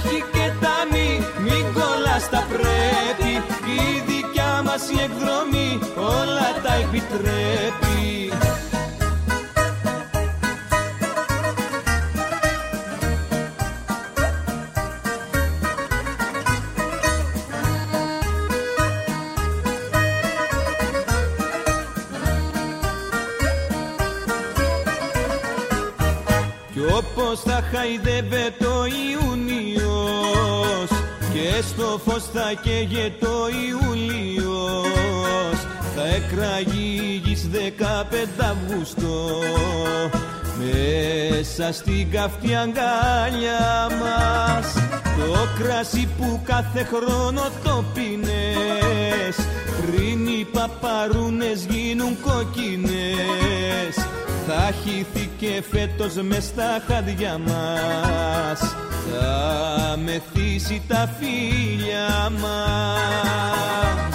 Μέσα 41.61 41.73
στην 41.73 42.11
καυτή 42.11 42.55
αγκάλια 42.55 43.87
μας. 44.01 44.73
Το 45.17 45.63
κρασί 45.63 46.07
που 46.17 46.41
κάθε 46.43 46.83
χρόνο 46.83 47.41
το 47.63 47.83
πίνες. 47.93 49.35
Πριν 49.81 50.27
οι 50.27 50.47
παπαρούνες 50.51 51.65
γίνουν 51.69 52.17
κόκκινες. 52.21 53.95
Θα 54.47 54.71
χυθεί 54.83 55.29
φέτος 55.71 56.13
μες 56.13 56.43
στα 56.43 56.81
χάδια 56.87 57.37
μας. 57.37 58.59
Θα 59.11 59.97
μεθύσει 59.97 60.81
τα 60.87 61.09
φίλια 61.19 62.29
μας 62.29 64.10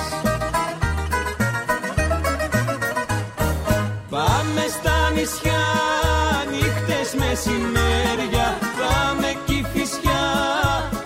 μεσημέρια. 7.36 8.46
Πάμε 8.80 9.28
Κηφισιά, 9.46 10.24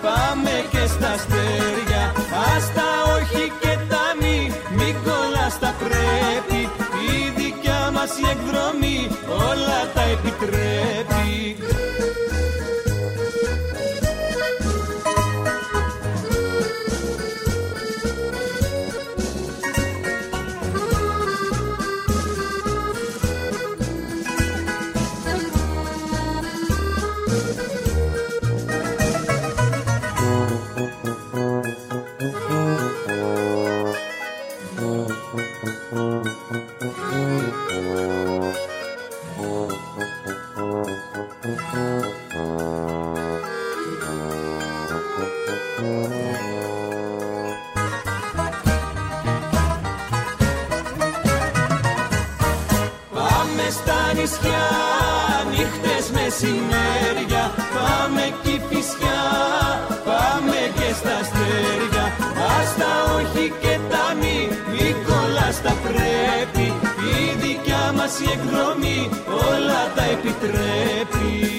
πάμε 0.05 0.53
και 0.71 0.83
στα 0.93 1.09
αστέρια. 1.17 2.03
Ας 2.53 2.63
τα 2.75 2.89
όχι 3.15 3.43
και 3.61 3.73
τα 3.91 4.05
μη, 4.21 4.37
μην 4.77 4.95
κολλάς 5.05 5.55
τα 5.59 5.71
πρέπει. 5.83 6.59
Η 7.11 7.17
δικιά 7.39 7.81
μας 7.95 8.11
η 8.23 8.25
εκδρομή 8.33 8.99
όλα 9.49 9.81
τα 9.93 10.01
επιτρέπει 10.15 11.00
η 68.19 68.29
εκδρομή 68.31 69.09
όλα 69.27 69.91
τα 69.95 70.03
επιτρέπει 70.03 71.50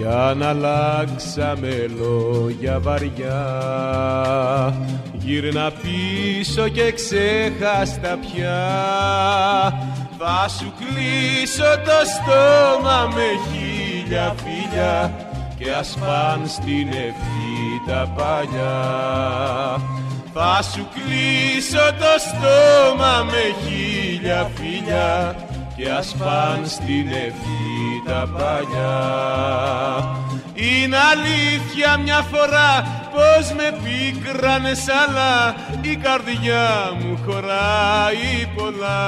Κι 0.00 0.06
αν 0.06 0.42
αλλάξαμε 0.42 1.86
λόγια 1.98 2.78
βαριά 2.80 3.40
Γύρνα 5.12 5.72
πίσω 5.82 6.68
και 6.68 6.92
ξέχαστα 6.92 8.18
πια. 8.20 8.60
Θα 10.18 10.48
σου 10.48 10.72
κλείσω 10.78 11.62
το 11.84 11.98
στόμα 12.14 13.08
με 13.14 13.26
χίλια 13.50 14.34
φίλια 14.44 15.12
Και 15.58 15.70
ας 15.70 15.96
παν 16.00 16.42
στην 16.46 16.88
ευχή 16.88 17.80
τα 17.86 18.12
παλιά. 18.16 18.80
Θα 20.32 20.62
σου 20.62 20.88
κλείσω 20.94 21.92
το 21.98 22.14
στόμα 22.18 23.22
με 23.24 23.54
χίλια 23.62 24.50
φίλια 24.54 25.36
και 25.76 25.90
ας 25.90 26.14
παν 26.18 26.66
στην 26.66 27.08
ευχή 27.08 27.79
τα 28.10 28.28
παλιά. 28.38 28.98
Είναι 30.54 30.96
αλήθεια 31.12 31.96
μια 32.04 32.20
φορά 32.32 32.72
πως 33.14 33.52
με 33.56 33.78
πίκρανες 33.82 34.84
αλλά 35.02 35.54
η 35.80 35.96
καρδιά 35.96 36.68
μου 36.98 37.18
χωράει 37.24 38.48
πολλά. 38.56 39.00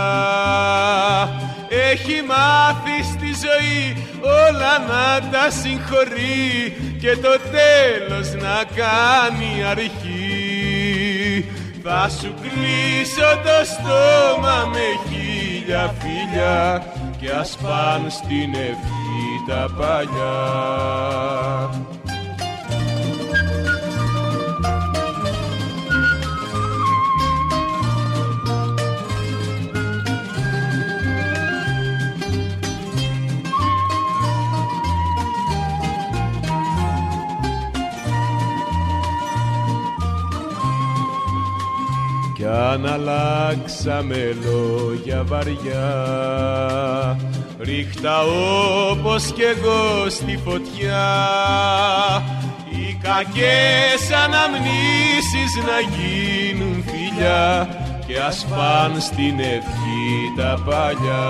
Έχει 1.90 2.22
μάθει 2.26 2.96
στη 3.12 3.30
ζωή 3.44 4.06
όλα 4.20 4.72
να 4.90 5.28
τα 5.30 5.50
συγχωρεί 5.50 6.76
και 7.00 7.16
το 7.16 7.34
τέλος 7.56 8.28
να 8.42 8.56
κάνει 8.74 9.64
αρχή. 9.70 10.30
Θα 11.82 12.08
σου 12.20 12.34
κλείσω 12.42 13.30
το 13.44 13.64
στόμα 13.64 14.70
με 14.72 14.86
χίλια 15.08 15.94
φίλια 16.00 16.82
και 17.22 17.30
ας 17.30 17.56
παν 17.56 18.10
στην 18.10 18.54
ευχή 18.54 19.44
τα 19.46 19.74
παλιά. 19.78 20.32
Κι 42.42 42.48
αν 42.48 42.86
αλλάξαμε 42.86 44.36
λόγια 44.44 45.22
βαριά. 45.26 45.86
Ρίχτα 47.60 48.20
όπως 48.90 49.32
κι 49.32 49.42
εγώ 49.42 50.10
στη 50.10 50.38
φωτιά. 50.44 51.04
Οι 52.70 52.98
κακές 53.02 54.02
αναμνήσεις 54.24 55.52
να 55.66 55.78
γίνουν 55.94 56.84
φιλιά. 56.86 57.68
Και 58.06 58.18
ας 58.18 58.46
παν 58.50 59.00
στην 59.00 59.40
ευχή 59.40 60.32
τα 60.36 60.62
παλιά. 60.64 61.26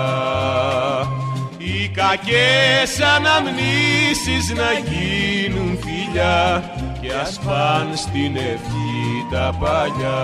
Οι 1.57 1.87
κακές 1.87 2.99
αναμνήσεις 3.15 4.53
να 4.55 4.71
γίνουν 4.89 5.77
φιλιά 5.81 6.63
Και 7.03 7.13
ας 7.13 7.39
παν 7.45 7.91
στην 7.95 8.35
ευχή 8.35 9.27
τα 9.31 9.55
παλιά. 9.59 10.21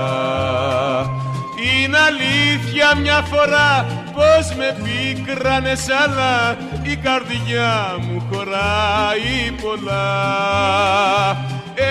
Είναι 1.61 1.97
αλήθεια 1.97 2.95
μια 3.01 3.21
φορά 3.21 3.85
πως 4.13 4.55
με 4.57 4.77
πίκρανες 4.83 5.85
αλλά 6.03 6.57
η 6.81 6.95
καρδιά 6.95 7.95
μου 7.99 8.23
χωράει 8.31 9.51
πολλά. 9.61 10.07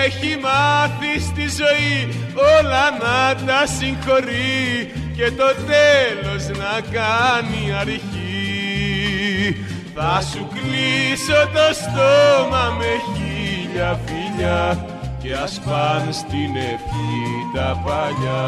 Έχει 0.05 0.39
μάθει 0.41 1.19
στη 1.19 1.41
ζωή 1.41 2.27
όλα 2.57 2.91
να 2.91 3.45
τα 3.45 3.65
συγχωρεί 3.65 4.91
και 5.15 5.31
το 5.31 5.49
τέλος 5.71 6.57
να 6.57 6.81
κάνει 6.91 7.73
αρχή 7.79 9.55
Θα 9.95 10.21
σου 10.31 10.47
κλείσω 10.53 11.47
το 11.53 11.73
στόμα 11.73 12.75
με 12.77 13.28
χίλια 13.69 13.99
φιλιά 14.05 14.85
και 15.21 15.33
ας 15.33 15.59
παν 15.59 16.13
στην 16.13 16.55
ευχή 16.55 17.19
τα 17.53 17.81
παλιά. 17.85 18.43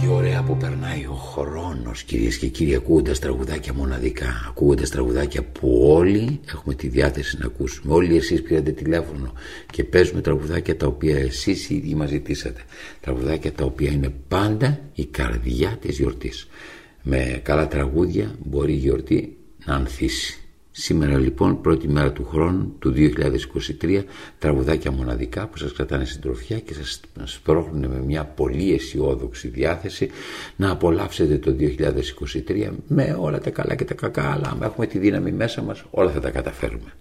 Τι 0.00 0.08
ωραία 0.08 0.42
που 0.42 0.56
περνάει 0.56 1.06
ο 1.10 1.14
χρόνος 1.14 2.02
κυρίες 2.02 2.38
και 2.38 2.46
κύριοι 2.46 2.74
ακούγοντας 2.74 3.18
τραγουδάκια 3.18 3.72
μοναδικά 3.72 4.44
ακούγοντας 4.48 4.90
τραγουδάκια 4.90 5.42
που 5.42 5.82
όλοι 5.88 6.40
έχουμε 6.48 6.74
τη 6.74 6.88
διάθεση 6.88 7.38
να 7.40 7.46
ακούσουμε. 7.46 7.94
Όλοι 7.94 8.16
εσείς 8.16 8.42
πήρατε 8.42 8.70
τηλέφωνο 8.70 9.32
και 9.70 9.84
παίζουμε 9.84 10.20
τραγουδάκια 10.20 10.76
τα 10.76 10.86
οποία 10.86 11.18
εσείς 11.18 11.70
οι 11.70 11.74
ίδιοι 11.74 11.94
μας 11.94 12.08
ζητήσατε. 12.08 12.60
Τραγουδάκια 13.00 13.52
τα 13.52 13.64
οποία 13.64 13.90
είναι 13.90 14.12
πάντα 14.28 14.80
η 14.94 15.04
καρδιά 15.04 15.78
της 15.80 15.98
γιορτής. 15.98 16.48
Με 17.02 17.40
καλά 17.42 17.68
τραγούδια 17.68 18.34
μπορεί 18.44 18.72
η 18.72 18.76
γιορτή 18.76 19.35
να 19.66 19.74
ανθίσει 19.74 20.40
Σήμερα 20.78 21.18
λοιπόν, 21.18 21.60
πρώτη 21.60 21.88
μέρα 21.88 22.12
του 22.12 22.24
χρόνου, 22.24 22.74
του 22.78 22.94
2023, 23.80 24.02
τραγουδάκια 24.38 24.90
μοναδικά 24.90 25.46
που 25.46 25.56
σας 25.56 25.72
κρατάνε 25.72 26.04
συντροφιά 26.04 26.58
και 26.58 26.74
σας 26.74 27.00
σπρώχνουν 27.24 27.90
με 27.90 28.00
μια 28.00 28.24
πολύ 28.24 28.74
αισιόδοξη 28.74 29.48
διάθεση 29.48 30.10
να 30.56 30.70
απολαύσετε 30.70 31.38
το 31.38 31.56
2023 32.48 32.70
με 32.86 33.16
όλα 33.20 33.40
τα 33.40 33.50
καλά 33.50 33.74
και 33.74 33.84
τα 33.84 33.94
κακά, 33.94 34.32
αλλά 34.32 34.48
αν 34.48 34.62
έχουμε 34.62 34.86
τη 34.86 34.98
δύναμη 34.98 35.32
μέσα 35.32 35.62
μας 35.62 35.84
όλα 35.90 36.10
θα 36.10 36.20
τα 36.20 36.30
καταφέρουμε. 36.30 36.92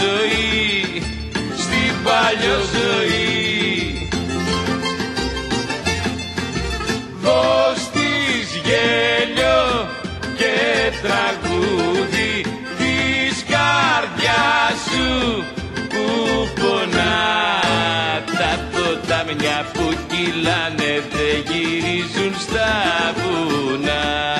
Ζωή 0.00 1.02
Στην 1.56 1.92
παλιό 2.04 2.58
ζωή. 2.74 4.08
Δώσ' 7.22 7.90
της 7.90 8.48
γέλιο 8.64 9.88
και 10.36 10.56
τραγούδι 11.02 12.44
Της 12.78 13.44
καρδιάς 13.52 14.78
σου 14.90 15.44
που 15.88 16.04
πονά. 16.60 17.16
Τα 18.38 18.68
ποτάμια 18.72 19.66
που 19.72 19.96
κυλάνε 20.08 21.02
δεν 21.12 21.44
γυρίζουν 21.48 22.34
στα 22.40 22.70
βουνά 23.16 24.37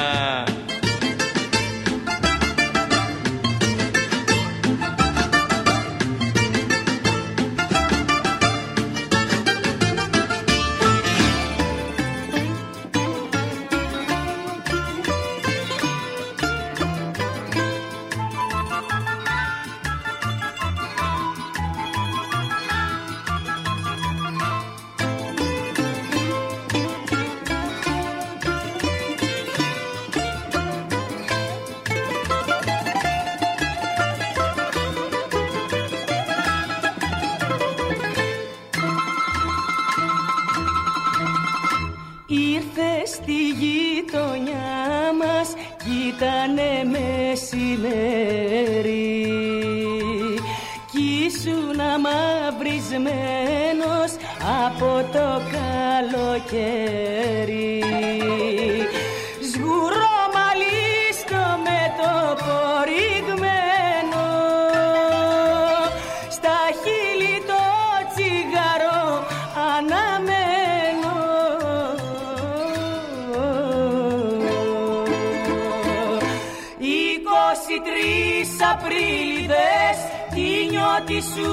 σου 81.20 81.50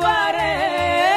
βαραίνουν 0.00 1.16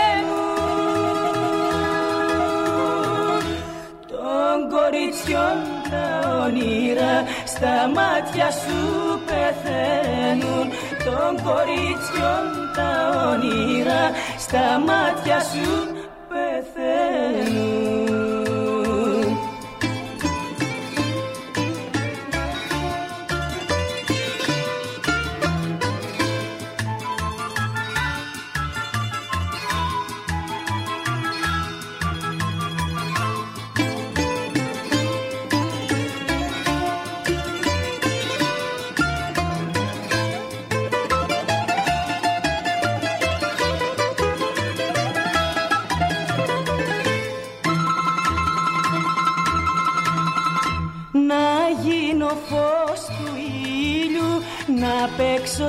Των 4.08 4.58
κοριτσιών 4.74 5.58
τα 5.92 6.08
όνειρα 6.44 7.24
στα 7.46 7.76
μάτια 7.96 8.52
σου 8.52 8.80
πεθαίνουν. 9.26 10.68
Των 11.06 11.32
κοριτσιών 11.46 12.46
τα 12.76 12.92
όνειρα 13.30 14.04
στα 14.38 14.80
μάτια 14.88 15.40
σου 15.40 15.99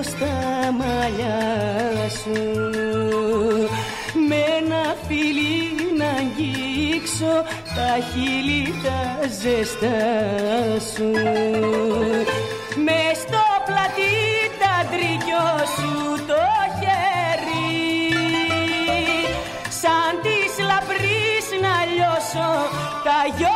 στα 0.02 0.72
μαλλιά 0.78 1.40
σου. 2.22 2.40
Με 4.28 4.40
ένα 4.60 4.97
φιλί 5.06 5.59
να 5.98 6.09
αγγίξω 6.20 7.35
Τα 7.77 7.90
χείλη 8.09 8.74
τα 8.85 9.01
ζεστά 9.40 10.01
σου. 10.94 11.10
Με 12.86 13.01
στο 13.22 13.44
πλατή 13.66 14.16
τα 14.60 14.74
τριγιό 14.90 15.48
σου 15.77 16.24
το 16.27 16.43
χέρι. 16.78 17.78
Σαν 19.81 20.12
της 20.22 20.52
λαμπρής 20.68 21.47
να 21.64 21.74
λιώσω 21.93 22.51
τα 23.05 23.18
Είκοσι 23.28 23.49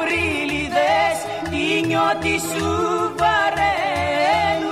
Απρίλιδες 0.00 1.18
τη 1.50 1.86
νιώτη 1.86 2.36
σου 2.38 2.68
βαραίνουν 3.18 4.70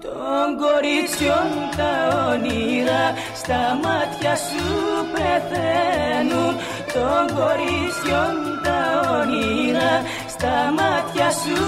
Των 0.00 0.46
κοριτσιών 0.62 1.48
τα 1.76 1.92
όνειρα 2.30 3.04
στα 3.34 3.78
μάτια 3.82 4.36
σου 4.36 4.66
πεθαίνουν. 5.12 6.54
Των 6.92 7.36
κοριτσιών 7.36 8.34
τα 8.62 8.80
όνειρα 9.20 9.92
στα 10.28 10.72
μάτια 10.76 11.30
σου 11.30 11.60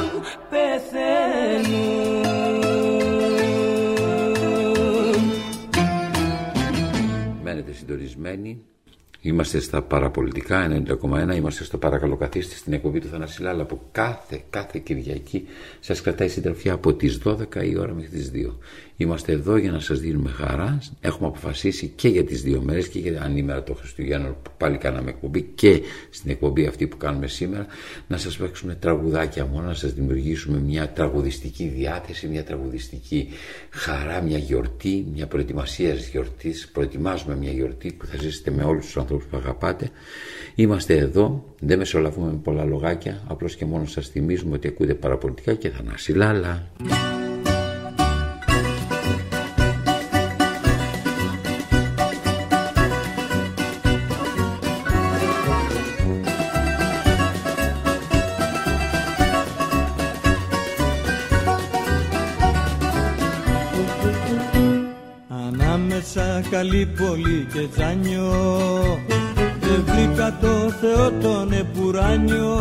πεθαίνουν. 0.50 2.22
Μένετε 7.42 7.72
συντονισμένοι 7.72 8.64
Είμαστε 9.26 9.60
στα 9.60 9.82
παραπολιτικά 9.82 10.84
90,1, 11.30 11.36
είμαστε 11.36 11.64
στο 11.64 11.78
παρακαλώ 11.78 12.16
καθίστε 12.16 12.54
στην 12.54 12.72
εκπομπή 12.72 13.00
του 13.00 13.08
Θανασιλάλα 13.08 13.64
που 13.64 13.80
κάθε, 13.92 14.42
κάθε 14.50 14.78
Κυριακή 14.78 15.46
σας 15.80 16.00
κρατάει 16.00 16.28
συντροφιά 16.28 16.72
από 16.72 16.94
τις 16.94 17.20
12 17.24 17.64
η 17.64 17.78
ώρα 17.78 17.92
μέχρι 17.92 18.10
τις 18.10 18.30
2. 18.34 18.58
Είμαστε 18.96 19.32
εδώ 19.32 19.56
για 19.56 19.70
να 19.70 19.80
σας 19.80 20.00
δίνουμε 20.00 20.30
χαρά. 20.30 20.78
Έχουμε 21.00 21.28
αποφασίσει 21.28 21.92
και 21.96 22.08
για 22.08 22.24
τις 22.24 22.42
δύο 22.42 22.62
μέρες 22.62 22.88
και 22.88 22.98
για 22.98 23.22
ανήμερα 23.22 23.62
το 23.62 23.74
Χριστουγέννο 23.74 24.36
που 24.42 24.50
πάλι 24.56 24.78
κάναμε 24.78 25.10
εκπομπή 25.10 25.42
και 25.42 25.82
στην 26.10 26.30
εκπομπή 26.30 26.66
αυτή 26.66 26.86
που 26.86 26.96
κάνουμε 26.96 27.26
σήμερα 27.26 27.66
να 28.06 28.16
σας 28.16 28.36
παίξουμε 28.36 28.74
τραγουδάκια 28.74 29.46
μόνο, 29.46 29.66
να 29.66 29.74
σας 29.74 29.92
δημιουργήσουμε 29.92 30.58
μια 30.58 30.88
τραγουδιστική 30.88 31.68
διάθεση, 31.68 32.26
μια 32.26 32.44
τραγουδιστική 32.44 33.28
χαρά, 33.70 34.20
μια 34.20 34.38
γιορτή, 34.38 35.06
μια 35.14 35.26
προετοιμασία 35.26 35.94
γιορτής. 35.94 36.68
Προετοιμάζουμε 36.72 37.36
μια 37.36 37.50
γιορτή 37.50 37.92
που 37.92 38.06
θα 38.06 38.16
ζήσετε 38.20 38.50
με 38.50 38.64
όλους 38.64 38.84
τους 38.84 38.96
ανθρώπους 38.96 39.26
που 39.26 39.36
αγαπάτε. 39.36 39.90
Είμαστε 40.54 40.96
εδώ, 40.96 41.54
δεν 41.60 41.78
μεσολαβούμε 41.78 42.30
με 42.30 42.38
πολλά 42.42 42.64
λογάκια, 42.64 43.22
απλώς 43.26 43.56
και 43.56 43.64
μόνο 43.64 43.86
σας 43.86 44.08
θυμίζουμε 44.08 44.54
ότι 44.54 44.68
ακούτε 44.68 44.94
παραπολιτικά 44.94 45.54
και 45.54 45.68
θα 45.68 45.82
λάλα. 46.14 46.70
Ανάμεσα 66.64 66.86
καλή 66.86 66.86
πολύ 66.86 67.46
και 67.52 67.68
τζάνιο. 67.74 68.32
Δεν 69.60 69.84
βρήκα 69.86 70.36
το 70.40 70.70
Θεό 70.80 71.10
τον 71.10 71.52
επουράνιο. 71.52 72.56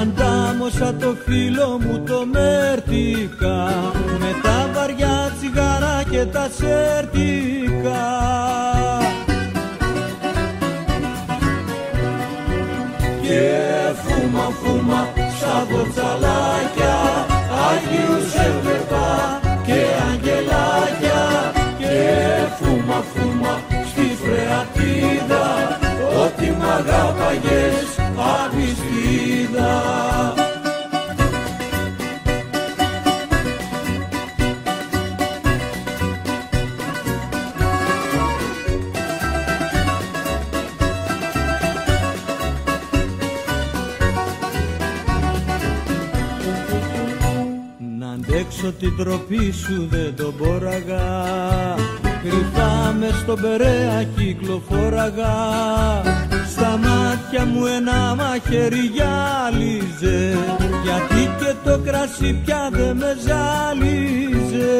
Αντάμωσα 0.00 0.94
το 0.94 1.16
φίλο 1.26 1.78
μου 1.80 2.02
το 2.06 2.26
μέρτικα 2.32 3.70
Με 4.20 4.30
τα 4.42 4.70
βαριά 4.74 5.32
τσιγάρα 5.38 6.02
και 6.10 6.24
τα 6.24 6.48
σέρτικα. 6.56 8.04
Και 13.22 13.50
φούμα 14.02 14.50
φούμα 14.62 15.08
στα 15.38 15.66
βοτσαλάκια 15.70 16.75
φρεατίδα 24.96 25.78
Ότι 26.24 26.50
μ' 26.50 26.62
αγάπαγες 26.62 27.98
απιστίδα 28.44 29.82
Να 47.98 48.12
αντέξω 48.12 48.72
την 48.72 48.96
τροπή 48.96 49.52
σου 49.52 49.88
δεν 49.90 50.16
το 50.16 50.32
μπόραγα 50.38 51.04
Κρυφά 52.30 52.94
μες 52.98 53.14
στον 53.20 53.40
Περαία 53.40 54.02
κυκλοφόραγα. 54.16 55.36
Στα 56.50 56.78
μάτια 56.84 57.44
μου 57.44 57.66
ένα 57.66 58.14
μαχαίρι 58.14 58.90
γυάλιζε. 58.94 60.38
Γιατί 60.84 61.30
και 61.38 61.52
το 61.64 61.78
κρασί 61.78 62.40
πια 62.44 62.68
δεν 62.72 62.96
με 62.96 63.16
ζάλιζε. 63.26 64.74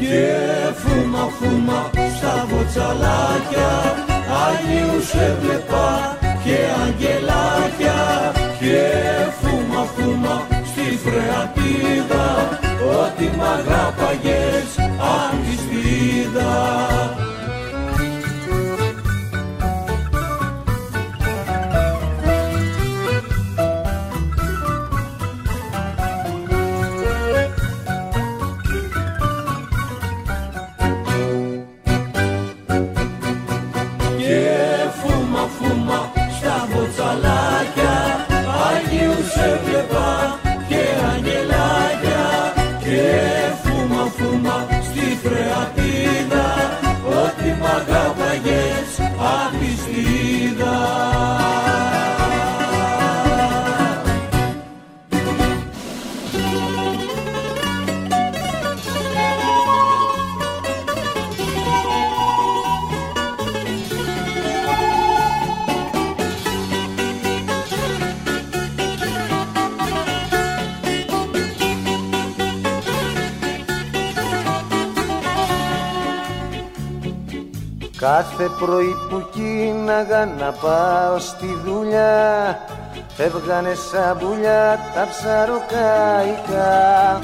Και 0.00 0.28
φούμα 0.74 1.28
φούμα 1.38 1.90
στα 2.16 2.46
βοτσαλάκια 2.50 3.70
Άγιους 4.46 5.14
έβλεπα 5.14 6.18
και 6.44 6.56
αγγελάκια. 6.84 7.98
Και 8.60 8.82
φούμα 9.40 9.84
φούμα 9.96 10.46
στη 10.90 10.98
φρεατίδα 10.98 12.58
Ότι 13.02 13.30
μ' 13.36 13.42
αγάπαγες 13.42 14.68
απιστίδα 15.26 16.50
Κάθε 78.20 78.50
πρωί 78.58 78.96
που 79.08 79.26
κίναγα 79.30 80.24
να 80.38 80.52
πάω 80.52 81.18
στη 81.18 81.60
δουλειά 81.64 82.58
Φεύγανε 83.16 83.74
σαν 83.74 84.18
πουλιά 84.18 84.78
τα 84.94 85.08
ψαροκαϊκά. 85.10 87.20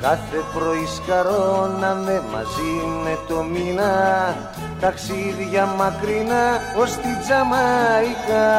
Κάθε 0.00 0.40
πρωί 0.54 0.86
σκαρώναμε 0.96 2.22
μαζί 2.32 2.74
με 3.04 3.18
το 3.28 3.42
μήνα 3.42 4.36
Ταξίδια 4.80 5.66
μακρινά 5.66 6.60
ως 6.80 6.90
τη 6.90 7.16
Τζαμαϊκά. 7.22 8.50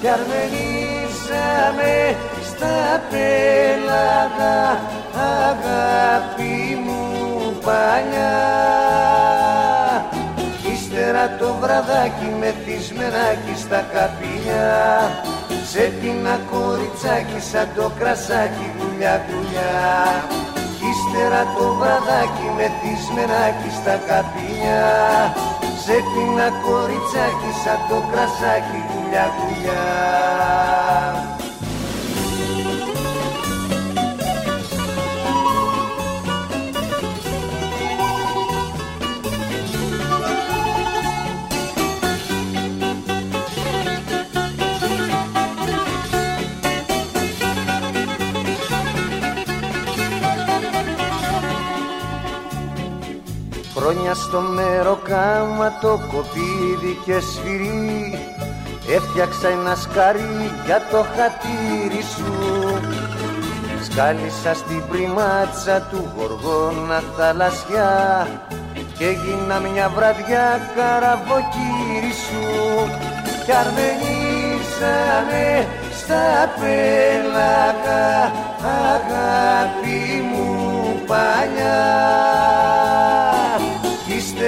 Κι 0.00 0.08
αρμενίζαμε 0.08 2.16
στα 2.42 3.00
πέλαγα 3.10 4.80
Αγάπη 5.14 6.78
μου 6.84 7.02
παλιά 7.64 9.13
Ύστερα 11.04 11.36
το 11.38 11.54
βραδάκι 11.60 12.28
μεθυσμενάκι 12.40 13.54
στα 13.64 13.80
καπηλιά 13.92 14.72
Σε 15.70 15.84
πίνα 16.00 16.36
κοριτσάκι 16.50 17.40
σαν 17.50 17.68
το 17.76 17.86
κρασάκι 17.98 18.66
γουλιά 18.76 19.14
γουλιά 19.26 19.74
Ύστερα 20.90 21.42
το 21.56 21.66
βραδάκι 21.78 22.48
μεθυσμενάκι 22.56 23.70
στα 23.78 23.96
καπηλιά 24.08 24.86
Σε 25.84 25.96
πίνα 26.10 26.48
κοριτσάκι 26.64 27.50
σαν 27.62 27.80
το 27.88 27.98
κρασάκι 28.10 28.80
γουλιά 28.90 29.26
γουλιά 29.36 29.82
Χρόνια 53.86 54.14
στο 54.14 54.40
μεροκάμα 54.40 55.78
το 55.80 56.00
κοπίδι 56.12 56.98
και 57.04 57.20
σφυρί. 57.20 58.18
Έφτιαξα 58.94 59.48
ένα 59.48 59.74
σκαρί 59.74 60.50
για 60.66 60.82
το 60.90 60.96
χατήρι 60.96 62.02
σου. 62.02 62.32
Σκάλισα 63.84 64.54
στην 64.54 64.82
πριμάτσα 64.88 65.80
του 65.90 66.12
γοργόνα 66.16 67.02
θαλασσιά 67.16 68.28
και 68.98 69.04
έγινα 69.04 69.58
μια 69.58 69.88
βραδιά 69.88 70.70
καραβοκύρι 70.76 72.14
σου. 72.26 72.46
Κι 73.44 73.52
αρμενίζανε 73.52 75.48
στα 75.98 76.52
πέλαγα 76.60 78.32
αγάπη 78.92 80.22
μου 80.30 80.48
παλιά 81.06 82.83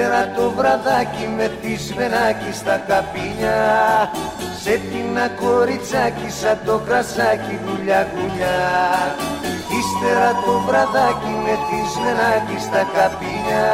κι 0.07 0.13
ύστερα 0.13 0.33
το 0.37 0.51
βραδάκι 0.57 1.27
με 1.37 1.47
θυσμενάκι 1.61 2.53
στα 2.61 2.77
καπίνια. 2.89 3.59
Σε 4.63 4.75
την 4.91 5.15
κοριτσάκι 5.41 6.29
σαν 6.41 6.59
το 6.67 6.77
κρασάκι 6.87 7.55
γουλιά 7.65 8.01
γουλιά 8.13 8.59
Ύστερα 9.79 10.31
το 10.45 10.55
βραδάκι 10.67 11.33
με 11.45 11.55
θυσμενάκι 11.67 12.59
στα 12.67 12.83
καπίνια. 12.95 13.71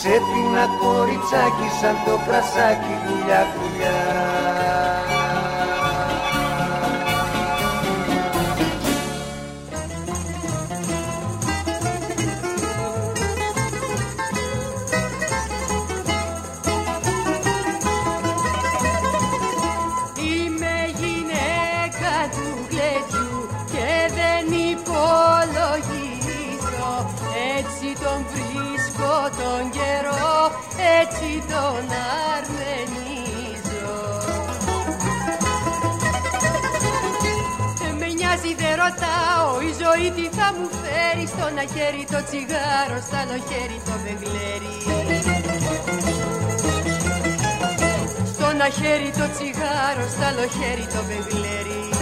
Σε 0.00 0.14
την 0.28 0.52
κοριτσάκι 0.82 1.68
σαν 1.80 1.96
το 2.06 2.14
κρασάκι 2.26 2.94
γουλιά 3.04 3.40
γουλιά 3.54 3.67
έτσι 31.00 31.28
τον 31.50 31.84
αρμενίζω. 32.32 33.96
Δεν 37.80 37.94
με 38.00 38.06
νοιάζει 38.06 38.54
δεν 38.60 38.74
ρωτάω 38.82 39.48
η 39.68 39.70
ζωή 39.82 40.10
τι 40.16 40.36
θα 40.36 40.48
μου 40.56 40.68
φέρει. 40.80 41.26
Στο 41.26 41.46
ένα 41.46 41.64
χέρι 41.74 42.04
το 42.12 42.20
τσιγάρο, 42.26 42.98
στο 43.06 43.16
άλλο 43.22 43.38
χέρι 43.48 43.78
το 43.86 43.94
βεγλέρι 44.04 44.76
στο 48.48 48.48
ένα 48.48 48.68
χέρι 48.68 49.10
το 49.10 49.26
τσιγάρο, 49.34 50.08
στο 50.14 50.24
άλλο 50.24 50.46
χέρι 50.56 50.86
το 50.94 51.00
βεγλέρι. 51.08 51.97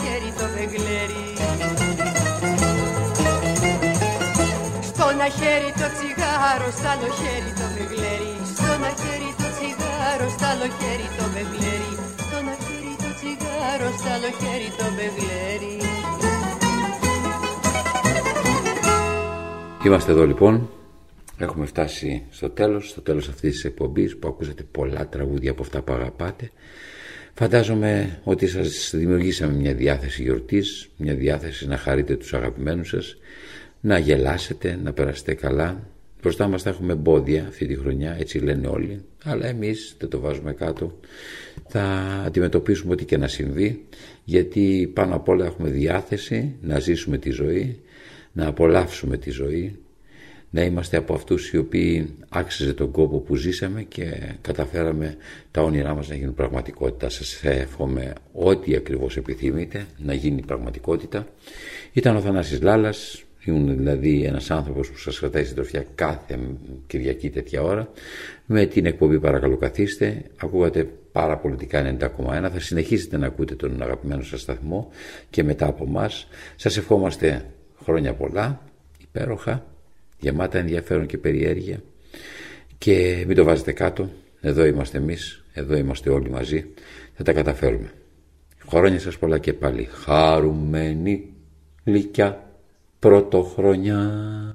Χέρι 0.00 0.30
το 0.38 0.46
βεγλέρι. 0.54 1.24
Στο 4.88 5.04
ένα 5.14 5.28
χέρι 5.38 5.70
το 5.80 5.86
τσιγάρο, 5.94 6.68
στο 6.78 6.88
άλλο 6.92 7.08
χέρι 7.18 7.50
το 7.60 7.66
βεγλέρι. 7.74 8.32
Στο 8.52 8.66
ένα 8.76 8.90
χέρι 9.00 9.30
το 9.40 9.48
τσιγάρο, 9.56 10.26
στο 10.36 10.46
άλλο 10.52 10.68
χέρι 10.78 11.08
το 11.18 11.24
βεγλέρι. 11.34 11.92
Στο 12.24 12.36
ένα 12.42 12.54
χέρι 12.64 12.94
το 13.02 13.10
τσιγάρο, 13.18 13.88
στο 13.98 14.08
άλλο 14.14 14.30
χέρι 14.40 14.68
το 14.80 14.86
βεγλέρι. 14.98 15.74
Είμαστε 19.84 20.10
εδώ 20.12 20.26
λοιπόν. 20.26 20.70
Έχουμε 21.38 21.66
φτάσει 21.66 22.26
στο 22.30 22.50
τέλος, 22.50 22.88
στο 22.88 23.00
τέλος 23.00 23.28
αυτής 23.28 23.52
της 23.52 23.64
εκπομπής 23.64 24.18
που 24.18 24.28
ακούσατε 24.28 24.62
πολλά 24.62 25.08
τραγούδια 25.08 25.50
από 25.50 25.62
αυτά 25.62 25.82
που 25.82 25.92
αγαπάτε. 25.92 26.50
Φαντάζομαι 27.38 28.18
ότι 28.24 28.46
σας 28.46 28.92
δημιουργήσαμε 28.94 29.52
μια 29.52 29.74
διάθεση 29.74 30.22
γιορτής, 30.22 30.88
μια 30.96 31.14
διάθεση 31.14 31.66
να 31.66 31.76
χαρείτε 31.76 32.16
τους 32.16 32.34
αγαπημένους 32.34 32.88
σας, 32.88 33.16
να 33.80 33.98
γελάσετε, 33.98 34.78
να 34.82 34.92
περάσετε 34.92 35.34
καλά. 35.34 35.88
Μπροστά 36.22 36.48
μας 36.48 36.62
θα 36.62 36.70
έχουμε 36.70 36.92
εμπόδια 36.92 37.46
αυτή 37.48 37.66
τη 37.66 37.76
χρονιά, 37.76 38.16
έτσι 38.18 38.38
λένε 38.38 38.66
όλοι, 38.66 39.04
αλλά 39.24 39.46
εμείς 39.46 39.96
δεν 39.98 40.08
το 40.08 40.20
βάζουμε 40.20 40.52
κάτω. 40.52 40.98
Θα 41.68 41.82
αντιμετωπίσουμε 42.26 42.92
ό,τι 42.92 43.04
και 43.04 43.16
να 43.16 43.28
συμβεί, 43.28 43.84
γιατί 44.24 44.90
πάνω 44.94 45.14
απ' 45.14 45.28
όλα 45.28 45.46
έχουμε 45.46 45.70
διάθεση 45.70 46.54
να 46.60 46.78
ζήσουμε 46.78 47.18
τη 47.18 47.30
ζωή, 47.30 47.80
να 48.32 48.46
απολαύσουμε 48.46 49.16
τη 49.16 49.30
ζωή, 49.30 49.78
να 50.50 50.62
είμαστε 50.62 50.96
από 50.96 51.14
αυτούς 51.14 51.50
οι 51.50 51.58
οποίοι 51.58 52.14
άξιζε 52.28 52.72
τον 52.72 52.90
κόπο 52.90 53.18
που 53.18 53.34
ζήσαμε 53.34 53.82
και 53.82 54.32
καταφέραμε 54.40 55.16
τα 55.50 55.62
όνειρά 55.62 55.94
μας 55.94 56.08
να 56.08 56.14
γίνουν 56.14 56.34
πραγματικότητα. 56.34 57.08
Σας 57.08 57.44
εύχομαι 57.44 58.12
ό,τι 58.32 58.76
ακριβώς 58.76 59.16
επιθυμείτε 59.16 59.86
να 59.98 60.14
γίνει 60.14 60.42
πραγματικότητα. 60.42 61.26
Ήταν 61.92 62.16
ο 62.16 62.20
Θανάσης 62.20 62.62
Λάλας, 62.62 63.24
ήμουν 63.44 63.76
δηλαδή 63.76 64.24
ένας 64.24 64.50
άνθρωπος 64.50 64.90
που 64.90 64.98
σας 64.98 65.18
κρατάει 65.18 65.44
συντροφιά 65.44 65.84
κάθε 65.94 66.38
Κυριακή 66.86 67.30
τέτοια 67.30 67.62
ώρα. 67.62 67.90
Με 68.46 68.66
την 68.66 68.86
εκπομπή 68.86 69.20
παρακαλώ 69.20 69.56
καθίστε, 69.56 70.22
ακούγατε 70.36 70.88
πάρα 71.12 71.38
πολιτικά 71.38 71.96
90,1. 72.00 72.50
Θα 72.52 72.60
συνεχίσετε 72.60 73.16
να 73.16 73.26
ακούτε 73.26 73.54
τον 73.54 73.82
αγαπημένο 73.82 74.22
σας 74.22 74.40
σταθμό 74.40 74.90
και 75.30 75.42
μετά 75.42 75.66
από 75.66 75.84
εμά. 75.88 76.10
Σας 76.56 76.76
ευχόμαστε 76.76 77.44
χρόνια 77.82 78.14
πολλά, 78.14 78.60
υπέροχα 78.98 79.64
γεμάτα 80.18 80.58
ενδιαφέρον 80.58 81.06
και 81.06 81.18
περιέργεια. 81.18 81.82
Και 82.78 83.24
μην 83.26 83.36
το 83.36 83.44
βάζετε 83.44 83.72
κάτω. 83.72 84.10
Εδώ 84.40 84.64
είμαστε 84.64 84.98
εμείς 84.98 85.44
εδώ 85.58 85.76
είμαστε 85.76 86.10
όλοι 86.10 86.30
μαζί. 86.30 86.66
Θα 87.14 87.22
τα 87.22 87.32
καταφέρουμε. 87.32 87.90
Χρόνια 88.68 89.00
σας 89.00 89.18
πολλά 89.18 89.38
και 89.38 89.52
πάλι 89.52 89.88
χαρούμενη 89.92 91.32
γλυκιά 91.84 92.50
πρωτοχρονιά 92.98 94.52